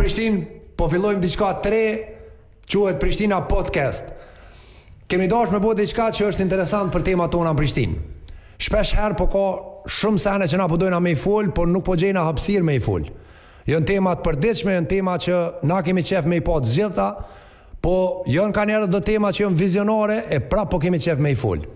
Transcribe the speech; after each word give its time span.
Prishtin, 0.00 0.40
po 0.80 0.86
fillojmë 0.88 1.20
diçka 1.20 1.50
të 1.60 1.70
re, 1.74 1.80
quhet 2.72 2.96
Prishtina 3.02 3.42
Podcast. 3.44 4.06
Kemi 5.12 5.26
dashur 5.28 5.52
me 5.52 5.58
bëu 5.60 5.74
diçka 5.76 6.06
që 6.16 6.30
është 6.30 6.44
interesante 6.46 6.94
për 6.94 7.02
temat 7.10 7.32
tona 7.34 7.50
në 7.52 7.58
Prishtinë. 7.60 7.98
Shpesh 8.64 8.94
herë 8.96 9.18
po 9.20 9.26
ka 9.34 9.42
shumë 9.98 10.22
sahne 10.22 10.46
që 10.48 10.60
na 10.62 10.68
po 10.72 10.78
dojna 10.80 11.02
me 11.04 11.12
i 11.12 11.18
fol, 11.20 11.50
por 11.52 11.68
nuk 11.68 11.84
po 11.84 11.98
gjejna 12.00 12.22
hapësirë 12.30 12.64
me 12.70 12.78
i 12.78 12.82
fol. 12.84 13.04
Jon 13.68 13.84
temat 13.84 14.22
të 14.22 14.28
përditshme, 14.30 14.76
jon 14.78 14.88
tema 14.88 15.18
që 15.20 15.40
na 15.68 15.82
kemi 15.84 16.04
qef 16.08 16.24
me 16.32 16.38
i 16.40 16.44
pa 16.48 16.54
po 16.56 16.62
të 16.64 16.72
gjitha, 16.78 17.08
po 17.84 17.94
jon 18.32 18.54
kanë 18.56 18.76
edhe 18.78 18.88
do 18.96 19.02
tema 19.04 19.34
që 19.36 19.42
jon 19.44 19.58
vizionore 19.60 20.22
e 20.28 20.40
prap 20.48 20.70
po 20.72 20.80
kemi 20.80 21.02
qef 21.04 21.20
me 21.20 21.34
i 21.34 21.38
fol. 21.42 21.66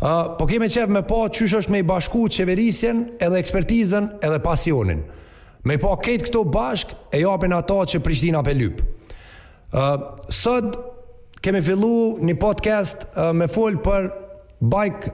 Ë, 0.00 0.12
uh, 0.12 0.28
po 0.36 0.44
kemi 0.52 0.68
qef 0.76 0.92
me 0.92 1.00
pa 1.00 1.08
po, 1.08 1.24
çysh 1.32 1.56
është 1.62 1.72
me 1.72 1.80
i 1.80 1.88
bashku 1.88 2.26
qeverisjen, 2.36 3.06
edhe 3.20 3.40
ekspertizën, 3.40 4.18
edhe 4.28 4.42
pasionin. 4.44 5.02
Me 5.64 5.76
pa 5.76 5.90
po 5.92 5.96
këtë 6.00 6.28
këto 6.30 6.40
bashk 6.48 6.92
e 7.12 7.18
japin 7.20 7.52
ato 7.52 7.80
që 7.84 7.98
Prishtina 8.00 8.40
pe 8.44 8.54
lyp. 8.56 8.78
Ë 8.80 9.80
uh, 9.80 10.06
sot 10.32 10.78
kemi 11.44 11.60
fillu 11.64 11.90
një 12.24 12.36
podcast 12.40 13.04
uh, 13.12 13.34
me 13.36 13.44
fol 13.52 13.76
për 13.84 14.08
bike 14.60 15.12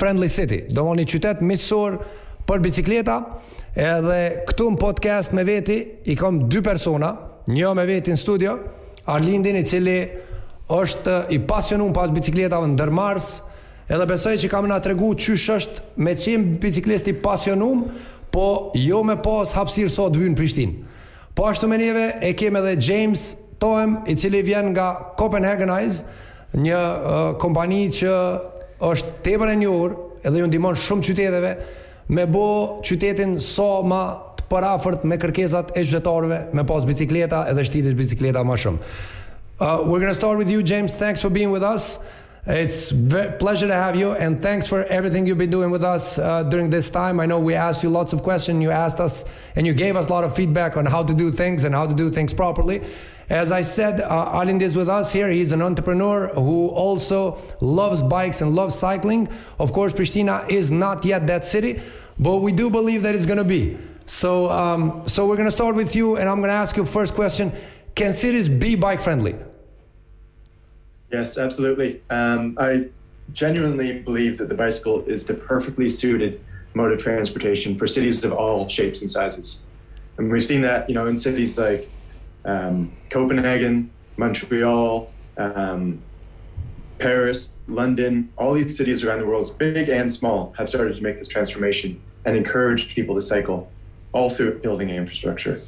friendly 0.00 0.28
city. 0.28 0.66
Do 0.68 0.84
më 0.90 0.98
një 1.00 1.06
qytet 1.14 1.40
miqësor 1.48 1.96
për 2.48 2.60
bicikleta, 2.64 3.16
edhe 3.72 4.18
këtu 4.50 4.68
në 4.74 4.80
podcast 4.82 5.32
me 5.34 5.46
veti 5.48 5.78
i 6.12 6.16
kam 6.18 6.42
dy 6.52 6.60
persona, 6.64 7.14
një 7.48 7.72
me 7.78 7.88
veti 7.88 8.12
në 8.12 8.20
studio, 8.20 8.58
Arlindin 9.10 9.56
i 9.56 9.64
cili 9.68 9.96
është 10.72 11.16
i 11.32 11.40
pasionuar 11.48 11.92
pas 11.96 12.12
biciklistave 12.16 12.68
ndërmarrës, 12.74 13.32
edhe 13.92 14.06
besoj 14.08 14.36
që 14.40 14.48
kam 14.52 14.68
na 14.68 14.76
tregu 14.84 15.10
çysh 15.20 15.52
është 15.56 16.02
me 16.04 16.12
çim 16.20 16.50
biciklisti 16.62 17.16
pasionuar, 17.24 17.88
po 18.34 18.72
jo 18.74 19.02
me 19.06 19.14
pas 19.22 19.54
hapsirë 19.54 19.92
sot 19.94 20.18
vynë 20.18 20.36
Prishtinë. 20.36 20.74
Po 21.38 21.46
ashtu 21.50 21.68
me 21.70 21.78
neve 21.78 22.06
e 22.22 22.32
kemi 22.38 22.58
edhe 22.58 22.74
James 22.88 23.34
Toem, 23.62 24.00
i 24.10 24.16
cili 24.18 24.42
vjen 24.44 24.72
nga 24.74 24.88
Copenhagen 25.18 25.70
Eyes, 25.72 26.00
një 26.54 26.80
uh, 26.80 27.22
kompani 27.42 27.84
që 27.94 28.12
është 28.88 29.12
tepër 29.26 29.52
e 29.54 29.54
njohur 29.62 29.94
edhe 30.26 30.42
ju 30.42 30.48
ndihmon 30.50 30.76
shumë 30.78 31.06
qyteteve 31.08 31.50
me 32.14 32.26
bu 32.30 32.44
qytetin 32.86 33.36
sa 33.40 33.48
so 33.48 33.86
më 33.86 34.00
të 34.38 34.48
parafort 34.50 35.06
me 35.08 35.16
kërkesat 35.18 35.72
e 35.78 35.82
qytetarëve 35.86 36.38
me 36.54 36.66
pas 36.68 36.84
bicikleta 36.86 37.44
edhe 37.50 37.64
shtitë 37.70 37.94
bicikleta 37.98 38.42
më 38.46 38.58
shumë. 38.66 38.92
Uh, 39.60 39.82
we're 39.86 40.02
going 40.02 40.10
to 40.14 40.18
start 40.18 40.38
with 40.38 40.50
you 40.50 40.62
James, 40.62 40.90
thanks 40.98 41.22
for 41.22 41.30
being 41.30 41.50
with 41.54 41.62
us. 41.62 41.98
It's 42.46 42.90
a 42.92 43.34
pleasure 43.38 43.66
to 43.66 43.72
have 43.72 43.96
you, 43.96 44.12
and 44.12 44.42
thanks 44.42 44.66
for 44.68 44.84
everything 44.84 45.26
you've 45.26 45.38
been 45.38 45.48
doing 45.50 45.70
with 45.70 45.82
us 45.82 46.18
uh, 46.18 46.42
during 46.42 46.68
this 46.68 46.90
time. 46.90 47.18
I 47.18 47.24
know 47.24 47.40
we 47.40 47.54
asked 47.54 47.82
you 47.82 47.88
lots 47.88 48.12
of 48.12 48.22
questions, 48.22 48.60
you 48.62 48.70
asked 48.70 49.00
us, 49.00 49.24
and 49.56 49.66
you 49.66 49.72
gave 49.72 49.96
us 49.96 50.08
a 50.08 50.10
lot 50.10 50.24
of 50.24 50.36
feedback 50.36 50.76
on 50.76 50.84
how 50.84 51.02
to 51.02 51.14
do 51.14 51.32
things 51.32 51.64
and 51.64 51.74
how 51.74 51.86
to 51.86 51.94
do 51.94 52.10
things 52.10 52.34
properly. 52.34 52.82
As 53.30 53.50
I 53.50 53.62
said, 53.62 54.02
uh, 54.02 54.32
Alind 54.38 54.60
is 54.60 54.76
with 54.76 54.90
us 54.90 55.10
here. 55.10 55.30
He's 55.30 55.52
an 55.52 55.62
entrepreneur 55.62 56.28
who 56.34 56.68
also 56.68 57.40
loves 57.62 58.02
bikes 58.02 58.42
and 58.42 58.54
loves 58.54 58.74
cycling. 58.74 59.30
Of 59.58 59.72
course, 59.72 59.94
Pristina 59.94 60.46
is 60.50 60.70
not 60.70 61.02
yet 61.06 61.26
that 61.28 61.46
city, 61.46 61.80
but 62.18 62.36
we 62.36 62.52
do 62.52 62.68
believe 62.68 63.04
that 63.04 63.14
it's 63.14 63.24
going 63.24 63.38
to 63.38 63.44
be. 63.44 63.78
So, 64.04 64.50
um, 64.50 65.04
so 65.08 65.26
we're 65.26 65.36
going 65.36 65.48
to 65.48 65.52
start 65.60 65.76
with 65.76 65.96
you, 65.96 66.16
and 66.16 66.28
I'm 66.28 66.40
going 66.40 66.48
to 66.48 66.52
ask 66.54 66.76
you 66.76 66.84
first 66.84 67.14
question: 67.14 67.52
Can 67.94 68.12
cities 68.12 68.50
be 68.50 68.74
bike 68.74 69.00
friendly? 69.00 69.34
Yes, 71.14 71.38
absolutely. 71.38 72.02
Um, 72.10 72.58
I 72.60 72.88
genuinely 73.32 74.00
believe 74.00 74.36
that 74.38 74.48
the 74.48 74.56
bicycle 74.56 75.04
is 75.04 75.26
the 75.26 75.34
perfectly 75.34 75.88
suited 75.88 76.40
mode 76.74 76.90
of 76.90 76.98
transportation 76.98 77.76
for 77.78 77.86
cities 77.86 78.24
of 78.24 78.32
all 78.32 78.68
shapes 78.68 79.00
and 79.00 79.08
sizes. 79.08 79.62
And 80.18 80.28
we've 80.28 80.44
seen 80.44 80.62
that, 80.62 80.88
you 80.88 80.94
know, 80.96 81.06
in 81.06 81.16
cities 81.16 81.56
like 81.56 81.88
um, 82.44 82.90
Copenhagen, 83.10 83.90
Montreal, 84.16 85.08
um, 85.38 86.02
Paris, 86.98 87.50
London, 87.68 88.32
all 88.36 88.54
these 88.54 88.76
cities 88.76 89.04
around 89.04 89.20
the 89.20 89.26
world, 89.28 89.56
big 89.56 89.88
and 89.88 90.12
small, 90.12 90.52
have 90.58 90.68
started 90.68 90.96
to 90.96 91.00
make 91.00 91.16
this 91.16 91.28
transformation 91.28 92.00
and 92.24 92.36
encourage 92.36 92.92
people 92.92 93.14
to 93.14 93.22
cycle 93.22 93.70
all 94.10 94.30
through 94.30 94.58
building 94.58 94.90
infrastructure. 94.90 95.60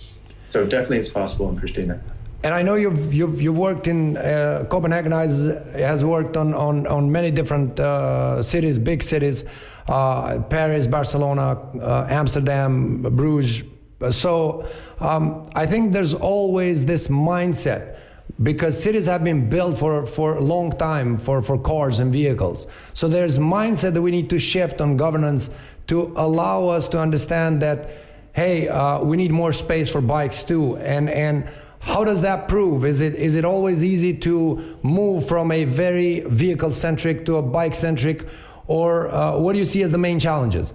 So 0.49 0.67
definitely 0.67 0.99
it's 0.99 1.09
possible 1.09 1.49
in 1.49 1.57
Pristina. 1.61 2.01
And 2.45 2.55
I 2.55 2.63
know 2.63 2.75
you've 2.75 3.13
you've, 3.15 3.41
you've 3.41 3.57
worked 3.57 3.87
in 3.87 4.17
uh, 4.17 4.67
Copenhagen 4.69 5.13
has 5.13 5.37
has 5.75 6.05
worked 6.05 6.37
on 6.37 6.55
on 6.55 6.87
on 6.87 7.11
many 7.11 7.31
different 7.31 7.79
uh, 7.81 8.43
cities, 8.43 8.79
big 8.79 9.03
cities, 9.03 9.45
uh, 9.89 10.39
Paris, 10.43 10.87
Barcelona, 10.87 11.59
uh, 11.81 12.07
Amsterdam, 12.09 13.03
Bruges. 13.03 13.63
So 14.11 14.69
um, 15.01 15.45
I 15.55 15.67
think 15.67 15.93
there's 15.93 16.13
always 16.13 16.85
this 16.85 17.09
mindset 17.09 17.97
because 18.43 18.81
cities 18.83 19.07
have 19.07 19.25
been 19.25 19.49
built 19.49 19.79
for, 19.79 20.05
for 20.07 20.35
a 20.37 20.41
long 20.43 20.71
time 20.73 21.17
for, 21.17 21.41
for 21.41 21.57
cars 21.57 21.99
and 21.99 22.13
vehicles. 22.13 22.67
So 22.93 23.09
there's 23.09 23.39
mindset 23.39 23.95
that 23.95 24.03
we 24.03 24.11
need 24.11 24.29
to 24.29 24.39
shift 24.39 24.83
on 24.83 24.99
governance 24.99 25.49
to 25.87 26.13
allow 26.17 26.69
us 26.69 26.89
to 26.89 26.99
understand 27.01 27.63
that, 27.63 27.89
hey, 28.35 28.69
uh, 28.69 29.03
we 29.03 29.17
need 29.17 29.31
more 29.31 29.55
space 29.55 29.89
for 29.89 30.03
bikes 30.03 30.43
too. 30.43 30.77
And, 30.77 31.09
and 31.09 31.49
how 31.87 32.03
does 32.03 32.21
that 32.23 32.49
prove? 32.49 32.85
Is 32.85 33.01
it 33.01 33.15
is 33.15 33.37
it 33.37 33.45
always 33.45 33.85
easy 33.85 34.13
to 34.19 34.61
move 34.83 35.29
from 35.29 35.53
a 35.53 35.65
very 35.65 36.21
vehicle 36.27 36.73
centric 36.73 37.25
to 37.27 37.37
a 37.37 37.43
bike 37.43 37.77
centric, 37.77 38.27
or 38.67 39.09
uh, 39.09 39.39
what 39.39 39.53
do 39.53 39.61
you 39.61 39.65
see 39.65 39.85
as 39.85 39.93
the 39.93 39.99
main 40.09 40.19
challenges? 40.19 40.73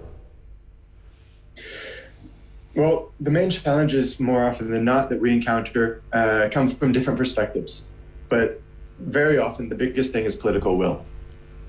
Well, 2.74 3.12
the 3.20 3.30
main 3.30 3.50
challenges 3.50 4.18
more 4.18 4.42
often 4.46 4.70
than 4.70 4.84
not 4.86 5.10
that 5.10 5.20
we 5.20 5.30
encounter 5.30 6.00
uh, 6.14 6.48
come 6.50 6.70
from 6.70 6.92
different 6.92 7.18
perspectives, 7.18 7.84
but 8.30 8.62
very 8.98 9.36
often 9.36 9.68
the 9.68 9.74
biggest 9.76 10.12
thing 10.14 10.24
is 10.24 10.34
political 10.34 10.78
will. 10.78 11.04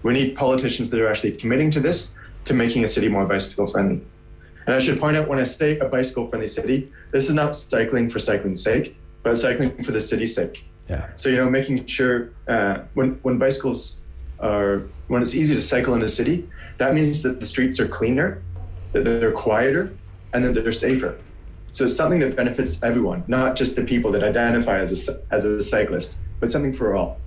We 0.03 0.13
need 0.13 0.35
politicians 0.37 0.89
that 0.91 1.01
are 1.01 1.09
actually 1.09 1.33
committing 1.33 1.69
to 1.71 1.81
this, 1.81 2.15
to 2.45 2.53
making 2.53 2.85
a 2.85 2.87
city 2.87 3.09
more 3.09 3.25
bicycle 3.25 3.67
friendly. 3.67 3.99
And 4.65 4.75
I 4.75 4.79
should 4.79 4.99
point 5.01 5.17
out 5.17 5.27
when 5.27 5.39
I 5.39 5.43
say 5.43 5.77
a 5.79 5.89
bicycle 5.89 6.29
friendly 6.29 6.47
city, 6.47 6.89
this 7.11 7.25
is 7.27 7.33
not 7.33 7.57
cycling 7.57 8.09
for 8.09 8.19
cycling's 8.19 8.63
sake 8.63 8.95
but 9.23 9.37
cycling 9.37 9.81
for 9.83 9.91
the 9.91 10.01
city's 10.01 10.35
sake. 10.35 10.63
Yeah. 10.89 11.07
So 11.15 11.29
you 11.29 11.37
know, 11.37 11.49
making 11.49 11.85
sure 11.87 12.31
uh, 12.47 12.79
when 12.93 13.11
when 13.23 13.37
bicycles 13.37 13.95
are 14.39 14.81
when 15.07 15.21
it's 15.23 15.33
easy 15.33 15.55
to 15.55 15.61
cycle 15.61 15.93
in 15.95 16.01
the 16.01 16.09
city, 16.09 16.47
that 16.77 16.93
means 16.93 17.21
that 17.23 17.39
the 17.39 17.45
streets 17.45 17.79
are 17.79 17.87
cleaner, 17.87 18.41
that 18.91 19.05
they're 19.05 19.31
quieter, 19.31 19.93
and 20.33 20.43
that 20.43 20.53
they're 20.53 20.71
safer. 20.71 21.15
So 21.71 21.85
it's 21.85 21.95
something 21.95 22.19
that 22.19 22.35
benefits 22.35 22.77
everyone, 22.83 23.23
not 23.27 23.55
just 23.55 23.75
the 23.75 23.83
people 23.83 24.11
that 24.11 24.23
identify 24.23 24.77
as 24.79 24.91
a 25.09 25.11
as 25.31 25.45
a 25.45 25.61
cyclist, 25.63 26.15
but 26.39 26.51
something 26.51 26.73
for 26.73 26.93
all. 26.95 27.17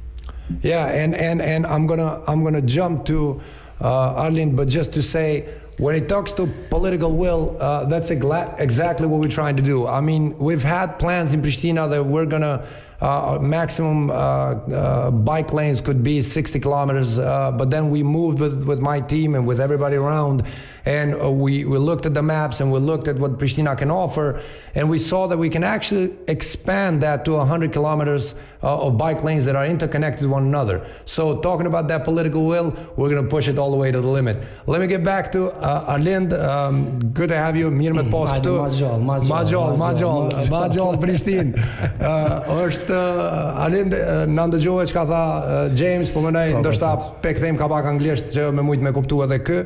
Yeah, 0.62 0.86
and 1.02 1.14
and 1.16 1.40
and 1.40 1.66
I'm 1.66 1.86
gonna 1.88 2.20
I'm 2.28 2.44
gonna 2.44 2.62
jump 2.62 3.06
to 3.06 3.40
uh, 3.80 4.20
Arlene, 4.22 4.54
but 4.54 4.68
just 4.68 4.92
to 4.92 5.02
say 5.02 5.48
when 5.78 5.94
it 5.94 6.08
talks 6.08 6.32
to 6.32 6.46
political 6.70 7.12
will, 7.12 7.54
uh, 7.60 7.84
that's 7.84 8.10
exactly 8.10 9.06
what 9.06 9.20
we're 9.20 9.28
trying 9.28 9.56
to 9.56 9.62
do. 9.62 9.86
I 9.86 10.00
mean, 10.00 10.36
we've 10.38 10.62
had 10.62 10.98
plans 10.98 11.34
in 11.34 11.42
Pristina 11.42 11.88
that 11.90 12.02
we're 12.06 12.24
going 12.24 12.40
to 12.42 12.66
uh, 12.98 13.38
maximum 13.42 14.08
uh, 14.10 14.14
uh, 14.14 15.10
bike 15.10 15.52
lanes 15.52 15.82
could 15.82 16.02
be 16.02 16.22
60 16.22 16.58
kilometers, 16.60 17.18
uh, 17.18 17.52
but 17.52 17.68
then 17.68 17.90
we 17.90 18.02
moved 18.02 18.38
with, 18.40 18.62
with 18.64 18.78
my 18.80 19.00
team 19.02 19.34
and 19.34 19.46
with 19.46 19.60
everybody 19.60 19.96
around, 19.96 20.42
and 20.86 21.14
uh, 21.14 21.30
we, 21.30 21.66
we 21.66 21.76
looked 21.76 22.06
at 22.06 22.14
the 22.14 22.22
maps 22.22 22.60
and 22.60 22.72
we 22.72 22.80
looked 22.80 23.06
at 23.06 23.16
what 23.16 23.36
Pristina 23.36 23.76
can 23.76 23.90
offer, 23.90 24.40
and 24.74 24.88
we 24.88 24.98
saw 24.98 25.26
that 25.26 25.36
we 25.36 25.50
can 25.50 25.62
actually 25.62 26.16
expand 26.26 27.02
that 27.02 27.26
to 27.26 27.32
100 27.32 27.70
kilometers 27.70 28.34
Uh, 28.66 28.86
of 28.90 28.98
bike 28.98 29.22
lanes 29.22 29.44
that 29.44 29.54
are 29.54 29.64
interconnected 29.74 30.26
one 30.28 30.42
another. 30.42 30.80
So 31.04 31.38
talking 31.38 31.66
about 31.68 31.86
that 31.86 32.02
political 32.04 32.44
will, 32.46 32.74
we're 32.96 33.08
going 33.08 33.22
to 33.22 33.30
push 33.30 33.46
it 33.46 33.58
all 33.60 33.70
the 33.70 33.76
way 33.76 33.92
to 33.92 34.00
the 34.00 34.10
limit. 34.18 34.42
Let 34.66 34.80
me 34.80 34.88
get 34.88 35.04
back 35.04 35.30
to 35.38 35.52
uh, 35.54 35.94
Arlind. 35.94 36.32
Um, 36.34 36.98
good 37.14 37.28
to 37.28 37.36
have 37.36 37.54
you. 37.56 37.70
Mirë 37.70 37.94
me 37.94 38.02
mm, 38.02 38.10
pas 38.10 38.32
këtu. 38.34 38.56
Majol, 38.58 39.06
majol, 39.06 39.78
majol, 39.78 39.78
majol, 39.78 40.50
majol, 40.50 40.98
Prishtin. 41.04 41.54
Uh, 42.06 42.66
është 42.70 42.90
uh, 42.94 43.64
Arlind, 43.66 43.92
uh, 43.94 44.24
në 44.30 44.42
ndëgjove 44.50 44.84
që 44.90 44.94
ka 44.98 45.02
tha 45.08 45.20
uh, 45.38 45.58
James, 45.76 46.10
po 46.12 46.22
më 46.26 46.30
nëjë, 46.34 46.58
ndështë 46.64 46.90
pe 47.22 47.32
këthejmë 47.36 47.60
ka 47.60 47.68
pak 47.70 47.86
anglisht 47.90 48.30
që 48.34 48.48
me 48.56 48.64
mujtë 48.66 48.84
me 48.88 48.92
kuptu 48.96 49.22
edhe 49.24 49.38
kë. 49.46 49.58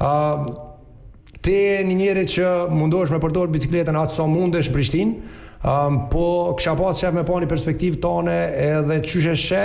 Uh, 0.00 0.46
ti 1.46 1.56
e 1.76 1.80
një 1.86 1.98
njëri 2.02 2.26
që 2.38 2.50
mundosh 2.76 3.12
me 3.14 3.20
përdojrë 3.22 3.54
bicikletën 3.58 3.98
atë 4.06 4.16
sa 4.18 4.24
mundesh 4.28 4.70
Prishtinë, 4.72 5.44
um, 5.66 5.98
po 6.12 6.54
kësha 6.58 6.74
pas 6.78 6.94
shef 6.98 7.14
me 7.16 7.24
po 7.26 7.40
një 7.42 7.48
perspektiv 7.50 7.98
tane 8.02 8.34
edhe 8.66 9.00
qyshe 9.06 9.34
she, 9.38 9.62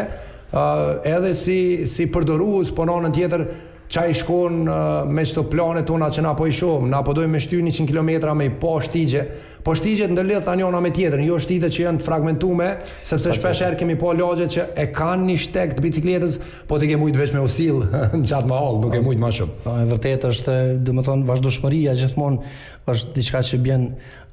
uh, 0.49 0.97
edhe 1.07 1.35
si, 1.37 1.59
si 1.89 2.09
përdorues 2.11 2.73
po 2.75 2.87
në 2.89 2.95
anën 2.99 3.19
tjetër, 3.19 3.43
qa 3.91 4.05
i 4.07 4.13
shkon 4.15 4.61
uh, 4.63 4.75
me 5.11 5.23
qëto 5.27 5.43
planet 5.51 5.83
tona 5.89 6.07
që 6.15 6.21
na 6.23 6.31
po 6.37 6.45
i 6.47 6.53
shumë, 6.55 6.87
na 6.93 7.01
po 7.03 7.11
dojmë 7.13 7.33
me 7.35 7.41
shty 7.43 7.57
100 7.59 7.87
km 7.89 8.31
me 8.39 8.47
i 8.47 8.51
po 8.61 8.77
shtigje, 8.79 9.25
po 9.67 9.73
shtigjet 9.77 10.07
të 10.07 10.15
ndërlidhë 10.15 10.53
ona 10.63 10.79
me 10.81 10.93
tjetër, 10.95 11.19
jo 11.27 11.35
shtigje 11.43 11.69
që 11.75 11.81
janë 11.83 11.99
të 11.99 12.07
fragmentume, 12.07 12.69
sepse 13.05 13.35
shpesh 13.35 13.61
herë 13.65 13.77
kemi 13.83 13.97
po 13.99 14.13
lagje 14.15 14.47
që 14.55 14.65
e 14.79 14.87
kanë 14.95 15.27
një 15.27 15.37
shteg 15.43 15.75
të 15.77 15.83
bicikletës, 15.85 16.39
po 16.71 16.79
të 16.81 16.89
kemi 16.93 17.01
mujtë 17.03 17.19
veç 17.21 17.35
me 17.35 17.43
usil 17.45 17.83
në 18.15 18.23
qatë 18.31 18.47
ma 18.49 18.63
halë, 18.63 18.79
nuk 18.85 18.95
e 18.95 19.03
ma 19.25 19.33
shumë. 19.35 19.57
Pa, 19.59 19.67
po, 19.67 19.75
e 19.83 19.91
vërtet 19.91 20.25
është, 20.31 20.57
domethënë 20.87 21.27
më 21.27 21.93
gjithmonë, 22.05 22.55
është 22.91 23.13
diçka 23.19 23.43
që 23.45 23.59
bën 23.61 23.83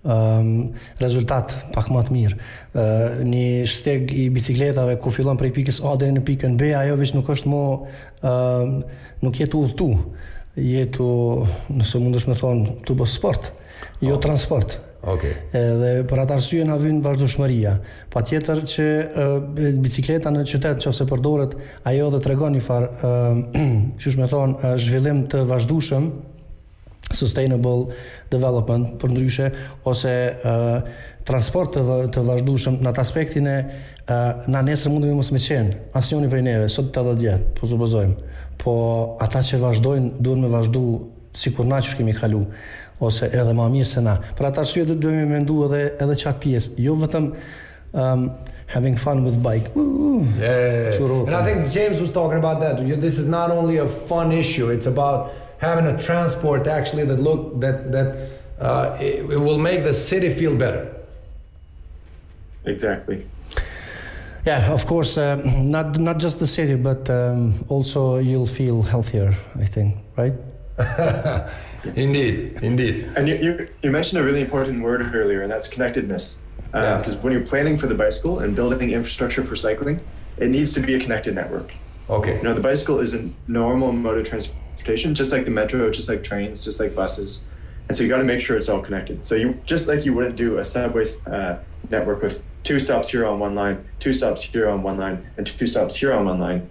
um, 0.05 0.73
rezultat 1.03 1.53
pak 1.75 1.89
më 1.93 2.05
të 2.07 2.15
mirë. 2.17 2.39
Uh, 2.73 3.21
një 3.27 3.47
shteg 3.71 4.11
i 4.15 4.29
bicikletave 4.35 4.99
ku 5.03 5.11
fillon 5.15 5.39
prej 5.41 5.53
pikës 5.57 5.81
A 5.89 5.95
deri 5.99 6.15
në 6.15 6.23
pikën 6.27 6.59
B, 6.61 6.71
ajo 6.79 6.99
vetë 7.01 7.19
nuk 7.19 7.31
është 7.35 7.51
më 7.53 7.63
ë 7.69 7.71
ehm, 8.29 8.75
uh, 8.75 8.99
nuk 9.23 9.39
jetë 9.41 9.57
udhtu. 9.59 9.91
Jetu, 10.59 11.09
nëse 11.71 11.99
është 12.19 12.29
më 12.33 12.37
thon, 12.41 12.65
të 12.87 12.97
po 12.99 13.07
sport, 13.07 13.53
jo 14.03 14.17
transport. 14.23 14.79
Okej. 15.03 15.31
Okay. 15.31 15.61
Edhe 15.61 15.91
për 16.11 16.23
atë 16.25 16.35
arsye 16.35 16.65
na 16.67 16.75
vjen 16.83 16.97
vazhdueshmëria. 17.05 17.77
Patjetër 18.11 18.63
që 18.67 18.87
bicikleta 19.79 20.31
në 20.35 20.43
qytet 20.51 20.87
nëse 20.89 21.07
përdoret, 21.07 21.55
ajo 21.87 22.09
do 22.11 22.19
të 22.19 22.25
tregon 22.27 22.57
një 22.59 22.63
farë, 22.67 22.91
ë, 23.63 23.65
çu 24.03 24.17
më 24.19 24.29
thon, 24.35 24.57
zhvillim 24.83 25.23
të 25.31 25.45
vazhdueshëm 25.47 26.11
sustainable 27.15 27.93
development 28.31 28.97
për 29.01 29.13
ndryshe 29.15 29.49
ose 29.89 30.13
uh, 30.31 30.67
transport 31.29 31.75
të, 31.77 31.85
të 32.15 32.25
vazhdushëm 32.27 32.81
në 32.85 32.91
atë 32.93 33.03
aspektin 33.05 33.49
e 33.49 33.55
uh, 33.63 34.49
na 34.49 34.63
nesër 34.65 34.93
mundemi 34.93 35.17
mos 35.17 35.33
me 35.33 35.41
qenë 35.43 35.79
asioni 35.99 36.29
prej 36.33 36.43
neve, 36.47 36.69
sot 36.73 36.91
80 36.91 37.23
vjet 37.23 37.49
po 37.55 37.63
po 37.67 37.71
zubëzojmë 37.73 38.35
po 38.59 38.75
ata 39.23 39.45
që 39.47 39.61
vazhdojnë 39.63 40.11
duhet 40.19 40.43
me 40.45 40.53
vazhdu 40.53 40.85
si 41.39 41.53
kur 41.55 41.69
na 41.71 41.81
që 41.85 41.97
kemi 42.01 42.15
kalu 42.19 42.43
ose 43.01 43.29
edhe 43.31 43.53
ma 43.55 43.69
mirë 43.73 43.87
se 43.89 44.03
na 44.05 44.19
për 44.39 44.49
atë 44.51 44.65
arsye 44.65 44.85
të 44.89 44.99
duhet 45.01 45.21
me 45.23 45.29
mendu 45.39 45.63
edhe, 45.69 45.85
edhe 45.97 46.19
qatë 46.27 46.43
pjesë 46.45 46.79
jo 46.89 46.97
vetëm 47.01 47.31
um, 47.95 48.29
having 48.69 48.99
fun 49.01 49.23
with 49.25 49.39
bike. 49.43 49.71
yeah. 50.39 50.93
And 51.01 51.33
I 51.35 51.43
think 51.43 51.73
James 51.73 52.03
was 52.03 52.13
talking 52.13 52.37
about 52.37 52.61
that. 52.61 52.83
You, 52.83 52.97
this 52.97 53.19
is 53.19 53.25
not 53.27 53.51
only 53.51 53.79
a 53.79 53.89
fun 53.89 54.31
issue, 54.31 54.69
it's 54.69 54.85
about 54.85 55.31
having 55.59 55.87
a 55.87 55.99
transport 56.01 56.67
actually 56.67 57.05
that 57.05 57.19
look 57.21 57.61
that 57.61 57.93
that 57.93 58.17
uh, 58.61 58.97
it, 59.01 59.31
it 59.37 59.41
will 59.47 59.59
make 59.59 59.83
the 59.85 59.95
city 59.95 60.31
feel 60.35 60.55
better. 60.57 60.89
Exactly. 62.65 63.27
Yeah, 64.47 64.73
of 64.73 64.87
course, 64.87 65.19
uh, 65.19 65.37
not 65.65 65.99
not 65.99 66.19
just 66.23 66.39
the 66.39 66.47
city, 66.47 66.75
but 66.77 67.09
um, 67.11 67.65
also 67.69 68.19
you'll 68.19 68.47
feel 68.47 68.83
healthier. 68.83 69.35
I 69.61 69.67
think, 69.67 69.97
right? 70.17 70.35
indeed, 71.97 72.59
indeed. 72.63 73.11
And 73.17 73.29
you, 73.29 73.37
you, 73.37 73.69
you 73.83 73.91
mentioned 73.91 74.21
a 74.23 74.25
really 74.25 74.41
important 74.41 74.83
word 74.83 75.01
earlier, 75.15 75.43
and 75.43 75.51
that's 75.51 75.67
connectedness. 75.69 76.43
Because 76.71 77.15
uh, 77.15 77.17
yeah. 77.17 77.23
when 77.23 77.33
you're 77.33 77.47
planning 77.49 77.79
for 77.79 77.87
the 77.89 77.95
bicycle 77.95 78.39
and 78.39 78.55
building 78.55 78.91
infrastructure 78.93 79.45
for 79.45 79.57
cycling, 79.57 80.01
it 80.37 80.51
needs 80.51 80.73
to 80.75 80.81
be 80.81 80.95
a 80.95 81.01
connected 81.01 81.35
network. 81.35 81.73
Okay. 82.09 82.37
You 82.37 82.43
know, 82.43 82.55
the 82.55 82.61
bicycle 82.61 83.01
is 83.01 83.13
a 83.15 83.29
normal 83.49 83.93
mode 83.93 84.19
of 84.19 84.29
transport 84.29 84.59
transportation, 84.79 85.15
just 85.15 85.33
like 85.33 85.45
the 85.45 85.51
metro, 85.51 85.91
just 85.91 86.09
like 86.09 86.23
trains, 86.23 86.65
just 86.65 86.79
like 86.81 86.95
buses. 86.95 87.43
And 87.89 87.97
so 87.97 88.03
you 88.03 88.09
got 88.09 88.19
to 88.19 88.25
make 88.25 88.41
sure 88.41 88.57
it's 88.57 88.69
all 88.69 88.81
connected. 88.83 89.25
So 89.25 89.35
you 89.35 89.55
just 89.65 89.89
like 89.89 90.05
you 90.05 90.13
wouldn't 90.15 90.37
do 90.37 90.59
a 90.59 90.65
subway 90.65 91.05
uh, 91.27 91.57
network 91.91 92.23
with 92.23 92.43
two 92.63 92.79
stops 92.79 93.09
here 93.09 93.27
on 93.27 93.39
one 93.39 93.55
line, 93.55 93.85
two 93.99 94.13
stops 94.13 94.43
here 94.43 94.69
on 94.69 94.83
one 94.83 94.99
line, 94.99 95.25
and 95.37 95.47
two 95.47 95.67
stops 95.67 95.97
here 95.97 96.13
on 96.13 96.27
one 96.27 96.39
line. 96.39 96.69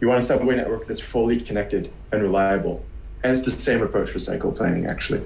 You 0.00 0.08
want 0.08 0.20
a 0.20 0.22
subway 0.22 0.56
network 0.56 0.86
that's 0.86 1.00
fully 1.00 1.40
connected 1.40 1.90
and 2.12 2.22
reliable. 2.22 2.82
And 3.24 3.32
it's 3.32 3.42
the 3.42 3.50
same 3.50 3.82
approach 3.82 4.10
for 4.10 4.18
cycle 4.18 4.52
planning, 4.52 4.86
actually. 4.86 5.22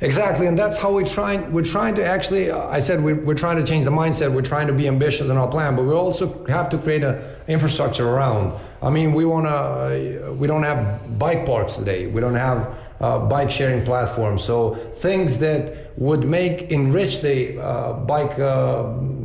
Exactly, 0.00 0.46
and 0.46 0.58
that's 0.58 0.76
how 0.76 0.92
we're 0.92 1.06
trying. 1.06 1.52
We're 1.52 1.62
trying 1.64 1.94
to 1.94 2.04
actually. 2.04 2.50
I 2.50 2.80
said 2.80 3.00
we're, 3.04 3.20
we're 3.20 3.36
trying 3.36 3.58
to 3.58 3.64
change 3.64 3.84
the 3.84 3.92
mindset. 3.92 4.32
We're 4.32 4.42
trying 4.42 4.66
to 4.66 4.72
be 4.72 4.88
ambitious 4.88 5.30
in 5.30 5.36
our 5.36 5.46
plan, 5.46 5.76
but 5.76 5.84
we 5.84 5.92
also 5.92 6.44
have 6.46 6.68
to 6.70 6.78
create 6.78 7.04
an 7.04 7.22
infrastructure 7.46 8.08
around 8.08 8.58
I 8.82 8.90
mean, 8.90 9.12
we 9.14 9.24
wanna. 9.24 9.48
Uh, 10.28 10.32
we 10.36 10.48
don't 10.48 10.64
have 10.64 11.16
bike 11.18 11.46
parks 11.46 11.74
today. 11.74 12.08
We 12.08 12.20
don't 12.20 12.34
have 12.34 12.74
uh, 13.00 13.20
bike 13.20 13.50
sharing 13.50 13.84
platforms. 13.84 14.42
So 14.42 14.74
things 14.98 15.38
that 15.38 15.92
would 15.96 16.24
make 16.24 16.72
enrich 16.72 17.20
the 17.20 17.60
uh, 17.62 17.92
bike 17.92 18.36
uh, 18.40 18.82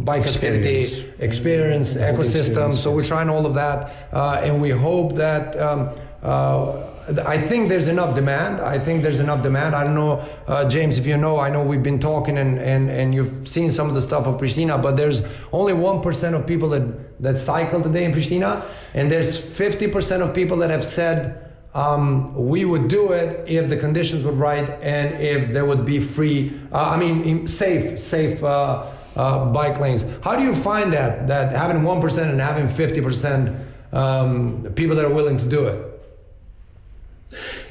bike 0.09 0.21
experience, 0.23 0.65
activity, 0.65 1.01
mm-hmm. 1.01 1.23
experience, 1.23 1.95
ecosystem. 1.95 2.35
Experience. 2.49 2.83
So 2.83 2.91
we're 2.93 3.03
trying 3.03 3.31
all 3.31 3.47
of 3.47 3.55
that, 3.55 4.09
uh, 4.13 4.41
and 4.43 4.61
we 4.61 4.69
hope 4.69 5.15
that. 5.15 5.59
Um, 5.59 5.89
uh, 6.21 6.83
I 7.25 7.37
think 7.41 7.69
there's 7.69 7.87
enough 7.87 8.15
demand. 8.15 8.59
I 8.59 8.77
think 8.77 9.01
there's 9.01 9.21
enough 9.21 9.41
demand. 9.41 9.73
I 9.73 9.85
don't 9.85 9.95
know, 9.95 10.27
uh, 10.45 10.65
James, 10.67 10.97
if 10.97 11.05
you 11.07 11.15
know, 11.15 11.39
I 11.39 11.49
know 11.49 11.63
we've 11.63 11.81
been 11.81 12.01
talking 12.01 12.37
and, 12.37 12.59
and, 12.59 12.89
and 12.89 13.15
you've 13.15 13.47
seen 13.47 13.71
some 13.71 13.87
of 13.87 13.95
the 13.95 14.01
stuff 14.01 14.27
of 14.27 14.37
Pristina, 14.41 14.75
but 14.81 14.97
there's 14.97 15.21
only 15.53 15.71
1% 15.71 16.33
of 16.33 16.45
people 16.45 16.67
that 16.75 16.81
that 17.19 17.37
cycle 17.39 17.81
today 17.81 18.05
in 18.05 18.11
Pristina, 18.11 18.65
and 18.93 19.11
there's 19.11 19.37
50% 19.39 20.21
of 20.21 20.33
people 20.35 20.57
that 20.57 20.69
have 20.69 20.83
said 20.83 21.49
um, 21.73 22.33
we 22.47 22.65
would 22.65 22.87
do 22.87 23.11
it 23.11 23.47
if 23.49 23.69
the 23.69 23.77
conditions 23.77 24.23
were 24.23 24.31
right 24.31 24.69
and 24.81 25.21
if 25.21 25.51
there 25.53 25.65
would 25.65 25.85
be 25.85 25.99
free, 25.99 26.53
uh, 26.71 26.89
I 26.91 26.97
mean, 26.97 27.47
safe, 27.47 27.99
safe 27.99 28.43
uh, 28.43 28.87
uh, 29.15 29.45
bike 29.45 29.79
lanes. 29.79 30.05
How 30.21 30.35
do 30.35 30.43
you 30.43 30.55
find 30.55 30.93
that 30.93 31.27
that 31.27 31.51
having 31.51 31.81
1% 31.81 32.17
and 32.29 32.39
having 32.39 32.67
50% 32.67 33.65
um, 33.93 34.63
people 34.75 34.95
that 34.95 35.05
are 35.05 35.13
willing 35.13 35.37
to 35.39 35.45
do 35.45 35.67
it? 35.67 35.83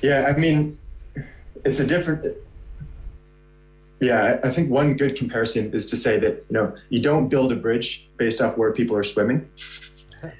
Yeah, 0.02 0.26
I 0.26 0.38
mean, 0.38 0.78
it's 1.64 1.80
a 1.80 1.86
different 1.86 2.36
yeah, 4.00 4.40
I 4.44 4.50
think 4.50 4.70
one 4.70 4.94
good 4.96 5.16
comparison 5.16 5.72
is 5.72 5.86
to 5.86 5.96
say 5.96 6.18
that 6.18 6.44
you 6.48 6.54
know 6.54 6.74
you 6.90 7.00
don't 7.00 7.28
build 7.28 7.50
a 7.52 7.56
bridge 7.56 8.06
based 8.18 8.40
off 8.42 8.56
where 8.58 8.70
people 8.72 8.94
are 8.96 9.04
swimming. 9.04 9.48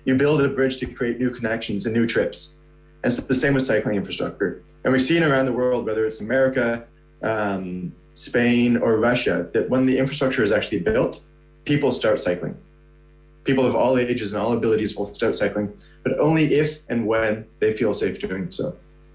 You 0.04 0.14
build 0.16 0.42
a 0.42 0.48
bridge 0.48 0.76
to 0.78 0.86
create 0.86 1.18
new 1.18 1.30
connections 1.30 1.86
and 1.86 1.94
new 1.94 2.06
trips. 2.06 2.54
And 3.02 3.12
it's 3.12 3.22
the 3.24 3.34
same 3.34 3.54
with 3.54 3.62
cycling 3.62 3.96
infrastructure. 3.96 4.62
And 4.84 4.92
we've 4.92 5.02
seen 5.02 5.22
around 5.22 5.46
the 5.46 5.52
world, 5.52 5.86
whether 5.86 6.06
it's 6.06 6.20
America, 6.20 6.84
um, 7.22 7.92
Spain, 8.14 8.76
or 8.78 8.96
Russia, 8.96 9.48
that 9.52 9.70
when 9.70 9.86
the 9.86 9.96
infrastructure 9.98 10.42
is 10.42 10.50
actually 10.50 10.80
built, 10.80 11.20
people 11.64 11.92
start 11.92 12.20
cycling. 12.20 12.56
People 13.44 13.64
of 13.64 13.74
all 13.76 13.96
ages 13.96 14.32
and 14.32 14.42
all 14.42 14.52
abilities 14.54 14.96
will 14.96 15.12
start 15.14 15.36
cycling, 15.36 15.72
but 16.02 16.18
only 16.18 16.54
if 16.54 16.78
and 16.88 17.06
when 17.06 17.44
they 17.60 17.72
feel 17.72 17.94
safe 17.94 18.18
doing 18.20 18.50
so. 18.50 18.74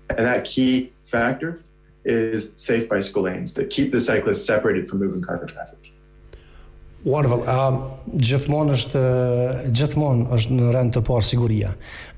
And 0.10 0.20
that 0.20 0.46
key 0.46 0.94
factor 1.06 1.62
is 2.06 2.50
safe 2.56 2.88
bicycle 2.96 3.22
lanes 3.22 3.52
that 3.54 3.68
keep 3.70 3.92
the 3.92 4.00
cyclists 4.00 4.46
separated 4.46 4.88
from 4.90 5.00
moving 5.00 5.22
car 5.26 5.38
traffic. 5.38 5.92
Wonderful. 7.06 7.42
Um 7.50 7.78
gjithmonë 8.22 8.76
është 8.78 9.02
gjithmonë 9.74 10.26
është 10.38 10.54
në 10.58 10.68
rend 10.76 10.92
të 10.96 11.02
parë 11.08 11.26
siguria. 11.26 11.72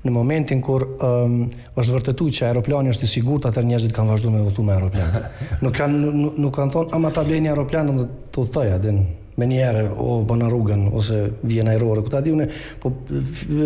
Në 0.04 0.12
momentin 0.12 0.60
kur 0.60 0.84
um, 0.84 1.36
është 1.80 1.94
vërtetuar 1.96 2.34
që 2.36 2.46
aeroplani 2.50 2.92
është 2.92 3.06
i 3.06 3.08
sigurt, 3.08 3.46
atë 3.48 3.62
njerëzit 3.64 3.94
kanë 3.96 4.12
vazhduar 4.12 4.34
me 4.34 4.42
udhëtim 4.44 4.68
me 4.68 4.74
aeroplan. 4.76 5.26
Nuk 5.64 5.76
kanë 5.78 6.14
nuk 6.44 6.54
kanë 6.58 6.76
thonë 6.76 6.96
ama 7.00 7.12
ta 7.16 7.24
bëni 7.24 7.48
aeroplanin 7.52 8.02
të 8.34 8.44
u 8.44 8.46
thoj 8.58 8.66
atë 8.76 8.92
me 9.40 9.48
një 9.50 9.62
o 9.98 10.10
bën 10.28 10.44
rrugën 10.52 10.84
ose 11.00 11.22
vjen 11.48 11.68
ajrori 11.72 12.04
ku 12.06 12.12
ta 12.12 12.20
diun, 12.24 12.44
po 12.80 12.92